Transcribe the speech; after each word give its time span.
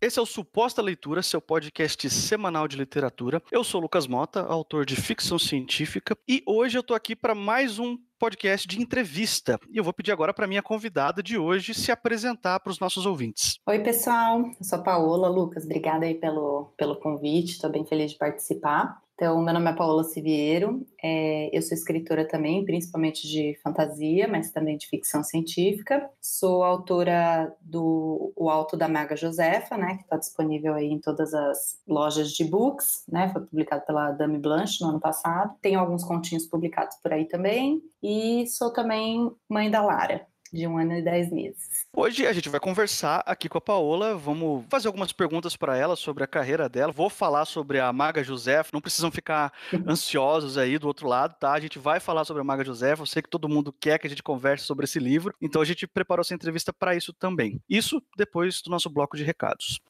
Esse 0.00 0.20
é 0.20 0.22
o 0.22 0.26
Suposta 0.26 0.80
Leitura, 0.80 1.24
seu 1.24 1.40
podcast 1.40 2.08
semanal 2.08 2.68
de 2.68 2.76
literatura. 2.76 3.42
Eu 3.50 3.64
sou 3.64 3.80
Lucas 3.80 4.06
Mota, 4.06 4.42
autor 4.42 4.86
de 4.86 4.94
ficção 4.94 5.40
científica, 5.40 6.16
e 6.28 6.40
hoje 6.46 6.78
eu 6.78 6.84
tô 6.84 6.94
aqui 6.94 7.16
para 7.16 7.34
mais 7.34 7.80
um 7.80 7.98
podcast 8.16 8.68
de 8.68 8.80
entrevista. 8.80 9.58
E 9.68 9.76
eu 9.76 9.82
vou 9.82 9.92
pedir 9.92 10.12
agora 10.12 10.32
para 10.32 10.46
minha 10.46 10.62
convidada 10.62 11.20
de 11.20 11.36
hoje 11.36 11.74
se 11.74 11.90
apresentar 11.90 12.60
para 12.60 12.70
os 12.70 12.78
nossos 12.78 13.06
ouvintes. 13.06 13.58
Oi, 13.66 13.80
pessoal. 13.80 14.38
Eu 14.38 14.64
sou 14.64 14.78
a 14.78 14.82
Paola. 14.82 15.28
Lucas, 15.28 15.64
obrigada 15.64 16.06
aí 16.06 16.14
pelo, 16.14 16.72
pelo 16.76 17.00
convite. 17.00 17.54
Estou 17.54 17.68
bem 17.68 17.84
feliz 17.84 18.12
de 18.12 18.18
participar. 18.18 19.02
Então, 19.20 19.42
meu 19.42 19.52
nome 19.52 19.68
é 19.68 19.74
Paola 19.74 20.04
Siviero, 20.04 20.86
é, 21.02 21.50
eu 21.52 21.60
sou 21.60 21.76
escritora 21.76 22.24
também, 22.24 22.64
principalmente 22.64 23.26
de 23.26 23.58
fantasia, 23.64 24.28
mas 24.28 24.52
também 24.52 24.76
de 24.76 24.86
ficção 24.86 25.24
científica. 25.24 26.08
Sou 26.20 26.62
autora 26.62 27.52
do 27.60 28.32
O 28.36 28.48
Alto 28.48 28.76
da 28.76 28.86
Maga 28.86 29.16
Josefa, 29.16 29.76
né, 29.76 29.96
que 29.96 30.02
está 30.04 30.16
disponível 30.16 30.72
aí 30.72 30.86
em 30.86 31.00
todas 31.00 31.34
as 31.34 31.80
lojas 31.84 32.30
de 32.30 32.44
books, 32.44 33.02
né, 33.08 33.28
foi 33.32 33.42
publicado 33.42 33.84
pela 33.84 34.12
Dame 34.12 34.38
Blanche 34.38 34.84
no 34.84 34.90
ano 34.90 35.00
passado. 35.00 35.52
Tenho 35.60 35.80
alguns 35.80 36.04
continhos 36.04 36.46
publicados 36.46 36.96
por 37.02 37.12
aí 37.12 37.24
também, 37.24 37.82
e 38.00 38.46
sou 38.46 38.72
também 38.72 39.32
mãe 39.48 39.68
da 39.68 39.82
Lara, 39.82 40.28
de 40.52 40.66
um 40.66 40.78
ano 40.78 40.94
e 40.94 41.02
dez 41.02 41.30
meses. 41.30 41.86
Hoje 41.92 42.26
a 42.26 42.32
gente 42.32 42.48
vai 42.48 42.60
conversar 42.60 43.22
aqui 43.26 43.48
com 43.48 43.58
a 43.58 43.60
Paola, 43.60 44.16
vamos 44.16 44.64
fazer 44.68 44.86
algumas 44.88 45.12
perguntas 45.12 45.56
para 45.56 45.76
ela 45.76 45.96
sobre 45.96 46.24
a 46.24 46.26
carreira 46.26 46.68
dela. 46.68 46.92
Vou 46.92 47.10
falar 47.10 47.44
sobre 47.44 47.80
a 47.80 47.92
Maga 47.92 48.22
José, 48.22 48.62
não 48.72 48.80
precisam 48.80 49.10
ficar 49.10 49.52
ansiosos 49.86 50.58
aí 50.58 50.78
do 50.78 50.86
outro 50.86 51.08
lado, 51.08 51.34
tá? 51.38 51.52
A 51.52 51.60
gente 51.60 51.78
vai 51.78 52.00
falar 52.00 52.24
sobre 52.24 52.40
a 52.40 52.44
Maga 52.44 52.64
José, 52.64 52.94
eu 52.98 53.06
sei 53.06 53.22
que 53.22 53.30
todo 53.30 53.48
mundo 53.48 53.72
quer 53.72 53.98
que 53.98 54.06
a 54.06 54.10
gente 54.10 54.22
converse 54.22 54.64
sobre 54.64 54.84
esse 54.84 54.98
livro, 54.98 55.34
então 55.40 55.60
a 55.62 55.64
gente 55.64 55.86
preparou 55.86 56.20
essa 56.20 56.34
entrevista 56.34 56.72
para 56.72 56.94
isso 56.94 57.12
também. 57.12 57.60
Isso 57.68 58.02
depois 58.16 58.62
do 58.62 58.70
nosso 58.70 58.90
bloco 58.90 59.16
de 59.16 59.24
recados. 59.24 59.80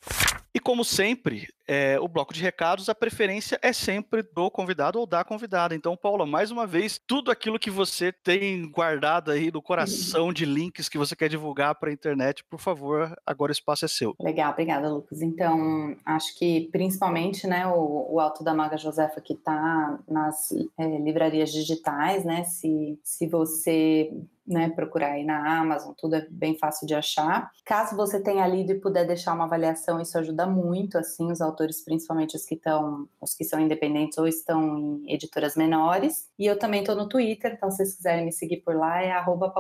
E 0.55 0.61
como 0.61 0.85
sempre, 0.85 1.47
é, 1.67 2.01
o 2.01 2.09
bloco 2.09 2.33
de 2.33 2.41
recados, 2.43 2.89
a 2.89 2.95
preferência 2.95 3.59
é 3.63 3.73
sempre 3.73 4.23
do 4.23 4.51
convidado 4.51 4.99
ou 4.99 5.07
da 5.07 5.23
convidada. 5.23 5.75
Então, 5.75 5.97
Paula, 5.97 6.25
mais 6.25 6.51
uma 6.51 6.67
vez, 6.67 6.99
tudo 7.07 7.31
aquilo 7.31 7.59
que 7.59 7.71
você 7.71 8.11
tem 8.11 8.71
guardado 8.71 9.31
aí 9.31 9.53
no 9.53 9.61
coração 9.61 10.33
de 10.33 10.47
links 10.47 10.89
que 10.89 10.97
você 10.97 11.15
quer 11.15 11.29
divulgar 11.29 11.75
para 11.75 11.91
a 11.91 11.93
internet, 11.93 12.43
por 12.49 12.59
favor, 12.59 13.15
agora 13.27 13.51
o 13.51 13.53
espaço 13.53 13.85
é 13.85 13.89
seu. 13.89 14.15
Legal, 14.19 14.53
obrigada, 14.53 14.89
Lucas. 14.89 15.21
Então, 15.21 15.95
acho 16.05 16.37
que 16.39 16.69
principalmente, 16.73 17.47
né, 17.47 17.67
o, 17.67 18.15
o 18.15 18.21
Alto 18.21 18.43
da 18.43 18.55
Maga 18.55 18.79
Josefa 18.79 19.21
que 19.21 19.35
está 19.35 19.99
nas 20.09 20.51
é, 20.79 20.99
livrarias 20.99 21.53
digitais, 21.53 22.25
né, 22.25 22.45
se, 22.45 22.99
se 23.05 23.27
você 23.27 24.11
né, 24.49 24.71
procurar 24.71 25.13
aí 25.13 25.25
na 25.25 25.61
Amazon, 25.61 25.93
tudo 25.97 26.17
é 26.17 26.27
bem 26.31 26.57
fácil 26.59 26.87
de 26.87 26.95
achar. 26.95 27.51
Caso 27.65 27.95
você 27.95 28.21
tenha 28.21 28.47
lido 28.47 28.73
e 28.73 28.81
puder 28.81 29.07
deixar 29.07 29.35
uma 29.35 29.45
avaliação, 29.45 30.01
isso 30.01 30.17
ajuda 30.19 30.47
muito, 30.47 30.97
assim, 30.97 31.31
os 31.31 31.41
autores, 31.41 31.85
principalmente 31.85 32.37
os 32.37 32.45
que 32.45 32.55
estão, 32.55 33.07
os 33.21 33.35
que 33.35 33.45
são 33.45 33.61
independentes 33.61 34.17
ou 34.19 34.27
estão 34.27 34.79
em 34.79 35.13
editoras 35.13 35.55
menores. 35.57 36.29
E 36.39 36.47
eu 36.47 36.59
também 36.59 36.81
estou 36.81 36.97
no 36.97 37.09
Twitter, 37.09 37.53
então 37.53 37.71
se 37.71 37.79
vocês 37.79 37.97
quiserem 37.97 38.25
me 38.25 38.33
seguir 38.33 38.59
por 38.59 38.75
lá, 38.75 39.03
é 39.03 39.11
arroba. 39.11 39.53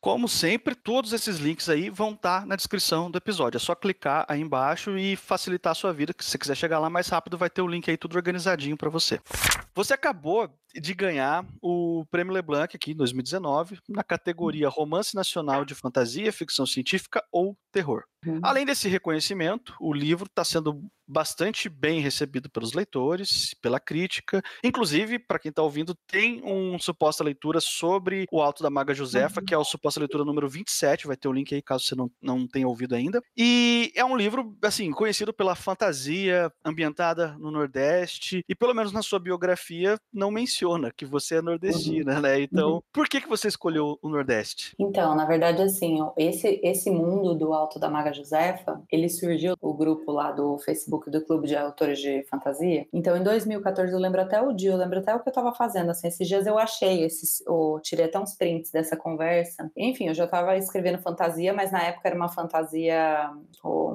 Como 0.00 0.28
sempre, 0.28 0.74
todos 0.74 1.12
esses 1.12 1.38
links 1.38 1.68
aí 1.68 1.90
vão 1.90 2.12
estar 2.12 2.40
tá 2.40 2.46
na 2.46 2.56
descrição 2.56 3.10
do 3.10 3.18
episódio. 3.18 3.56
É 3.56 3.60
só 3.60 3.74
clicar 3.74 4.24
aí 4.28 4.40
embaixo 4.40 4.96
e 4.96 5.16
facilitar 5.16 5.72
a 5.72 5.74
sua 5.74 5.92
vida. 5.92 6.14
Se 6.18 6.30
você 6.30 6.38
quiser 6.38 6.54
chegar 6.54 6.78
lá 6.78 6.88
mais 6.88 7.08
rápido, 7.08 7.36
vai 7.36 7.50
ter 7.50 7.62
o 7.62 7.66
link 7.66 7.90
aí 7.90 7.96
tudo 7.96 8.16
organizadinho 8.16 8.76
para 8.76 8.88
você. 8.88 9.20
Você 9.74 9.92
acabou 9.94 10.48
de 10.74 10.94
ganhar 10.94 11.44
o 11.60 12.04
Prêmio 12.10 12.32
Leblanc 12.32 12.74
aqui 12.74 12.92
em 12.92 12.96
2019, 12.96 13.78
na 13.88 14.04
categoria 14.06 14.68
Romance 14.68 15.14
Nacional 15.14 15.64
de 15.64 15.74
Fantasia, 15.74 16.32
Ficção 16.32 16.66
Científica 16.66 17.22
ou 17.32 17.56
Terror. 17.72 18.04
Uhum. 18.24 18.40
Além 18.42 18.64
desse 18.64 18.88
reconhecimento, 18.88 19.74
o 19.80 19.92
livro 19.92 20.26
está 20.26 20.44
sendo 20.44 20.82
bastante 21.06 21.68
bem 21.68 22.00
recebido 22.00 22.50
pelos 22.50 22.72
leitores, 22.72 23.54
pela 23.62 23.78
crítica. 23.78 24.42
Inclusive, 24.62 25.18
para 25.18 25.38
quem 25.38 25.50
está 25.50 25.62
ouvindo, 25.62 25.94
tem 26.06 26.42
um 26.44 26.78
suposta 26.78 27.24
leitura 27.24 27.60
sobre 27.60 28.26
o 28.30 28.40
Alto 28.40 28.62
da 28.62 28.70
Maga 28.70 28.94
Josefa, 28.94 29.40
uhum. 29.40 29.46
que 29.46 29.54
é 29.54 29.58
o 29.58 29.64
suposta 29.64 30.00
leitura 30.00 30.24
número 30.24 30.48
27. 30.48 31.06
Vai 31.06 31.16
ter 31.16 31.28
o 31.28 31.32
link 31.32 31.54
aí 31.54 31.62
caso 31.62 31.84
você 31.84 31.94
não, 31.94 32.10
não 32.20 32.46
tenha 32.46 32.66
ouvido 32.66 32.94
ainda. 32.94 33.22
E 33.36 33.92
é 33.94 34.04
um 34.04 34.16
livro, 34.16 34.56
assim, 34.62 34.90
conhecido 34.90 35.32
pela 35.32 35.54
fantasia, 35.54 36.50
ambientada 36.64 37.36
no 37.38 37.50
Nordeste, 37.50 38.44
e 38.48 38.54
pelo 38.54 38.74
menos 38.74 38.92
na 38.92 39.02
sua 39.02 39.18
biografia 39.18 39.98
não 40.12 40.30
menciona 40.30 40.92
que 40.96 41.04
você 41.04 41.36
é 41.36 41.42
nordestina, 41.42 42.16
uhum. 42.16 42.20
né? 42.20 42.40
Então, 42.40 42.74
uhum. 42.74 42.80
por 42.92 43.08
que, 43.08 43.20
que 43.20 43.28
você 43.28 43.48
escolheu 43.48 43.98
o 44.02 44.08
Nordeste? 44.08 44.74
Então, 44.78 45.14
na 45.14 45.24
verdade, 45.24 45.62
assim, 45.62 45.98
esse, 46.16 46.60
esse 46.62 46.90
mundo 46.90 47.34
do 47.34 47.52
Alto 47.52 47.78
da 47.78 47.88
Maga 47.88 48.12
Josefa, 48.12 48.82
ele 48.90 49.08
surgiu 49.08 49.54
o 49.60 49.74
grupo 49.74 50.10
lá 50.12 50.32
do 50.32 50.58
Facebook 50.58 50.95
Facebook 50.96 51.10
do 51.10 51.24
Clube 51.24 51.46
de 51.46 51.56
Autores 51.56 51.98
de 51.98 52.24
Fantasia. 52.24 52.86
Então, 52.92 53.16
em 53.16 53.22
2014, 53.22 53.92
eu 53.92 53.98
lembro 53.98 54.20
até 54.20 54.40
o 54.40 54.52
dia, 54.52 54.70
eu 54.70 54.76
lembro 54.76 54.98
até 54.98 55.14
o 55.14 55.20
que 55.20 55.28
eu 55.28 55.30
estava 55.30 55.52
fazendo. 55.52 55.90
Assim, 55.90 56.08
esses 56.08 56.26
dias 56.26 56.46
eu 56.46 56.58
achei 56.58 57.04
esses, 57.04 57.42
ou 57.46 57.80
tirei 57.80 58.06
até 58.06 58.18
uns 58.18 58.34
prints 58.34 58.70
dessa 58.70 58.96
conversa. 58.96 59.70
Enfim, 59.76 60.08
eu 60.08 60.14
já 60.14 60.24
estava 60.24 60.56
escrevendo 60.56 60.98
fantasia, 60.98 61.52
mas 61.52 61.70
na 61.70 61.82
época 61.82 62.08
era 62.08 62.16
uma 62.16 62.28
fantasia 62.28 63.30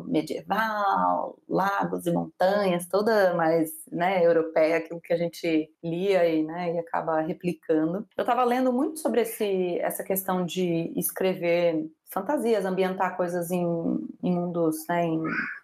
medieval, 0.05 1.37
lagos 1.47 2.05
e 2.05 2.11
montanhas, 2.11 2.87
toda 2.87 3.33
mais 3.33 3.71
né, 3.91 4.25
europeia, 4.25 4.77
aquilo 4.77 5.01
que 5.01 5.13
a 5.13 5.17
gente 5.17 5.69
lia 5.83 6.27
e, 6.27 6.43
né, 6.43 6.75
e 6.75 6.79
acaba 6.79 7.21
replicando. 7.21 8.05
Eu 8.17 8.21
estava 8.21 8.43
lendo 8.43 8.71
muito 8.71 8.99
sobre 8.99 9.21
esse, 9.21 9.79
essa 9.79 10.03
questão 10.03 10.45
de 10.45 10.91
escrever 10.95 11.89
fantasias, 12.11 12.65
ambientar 12.65 13.15
coisas 13.15 13.51
em, 13.51 13.65
em 14.21 14.35
mundos, 14.35 14.85
né, 14.89 15.05
em 15.05 15.21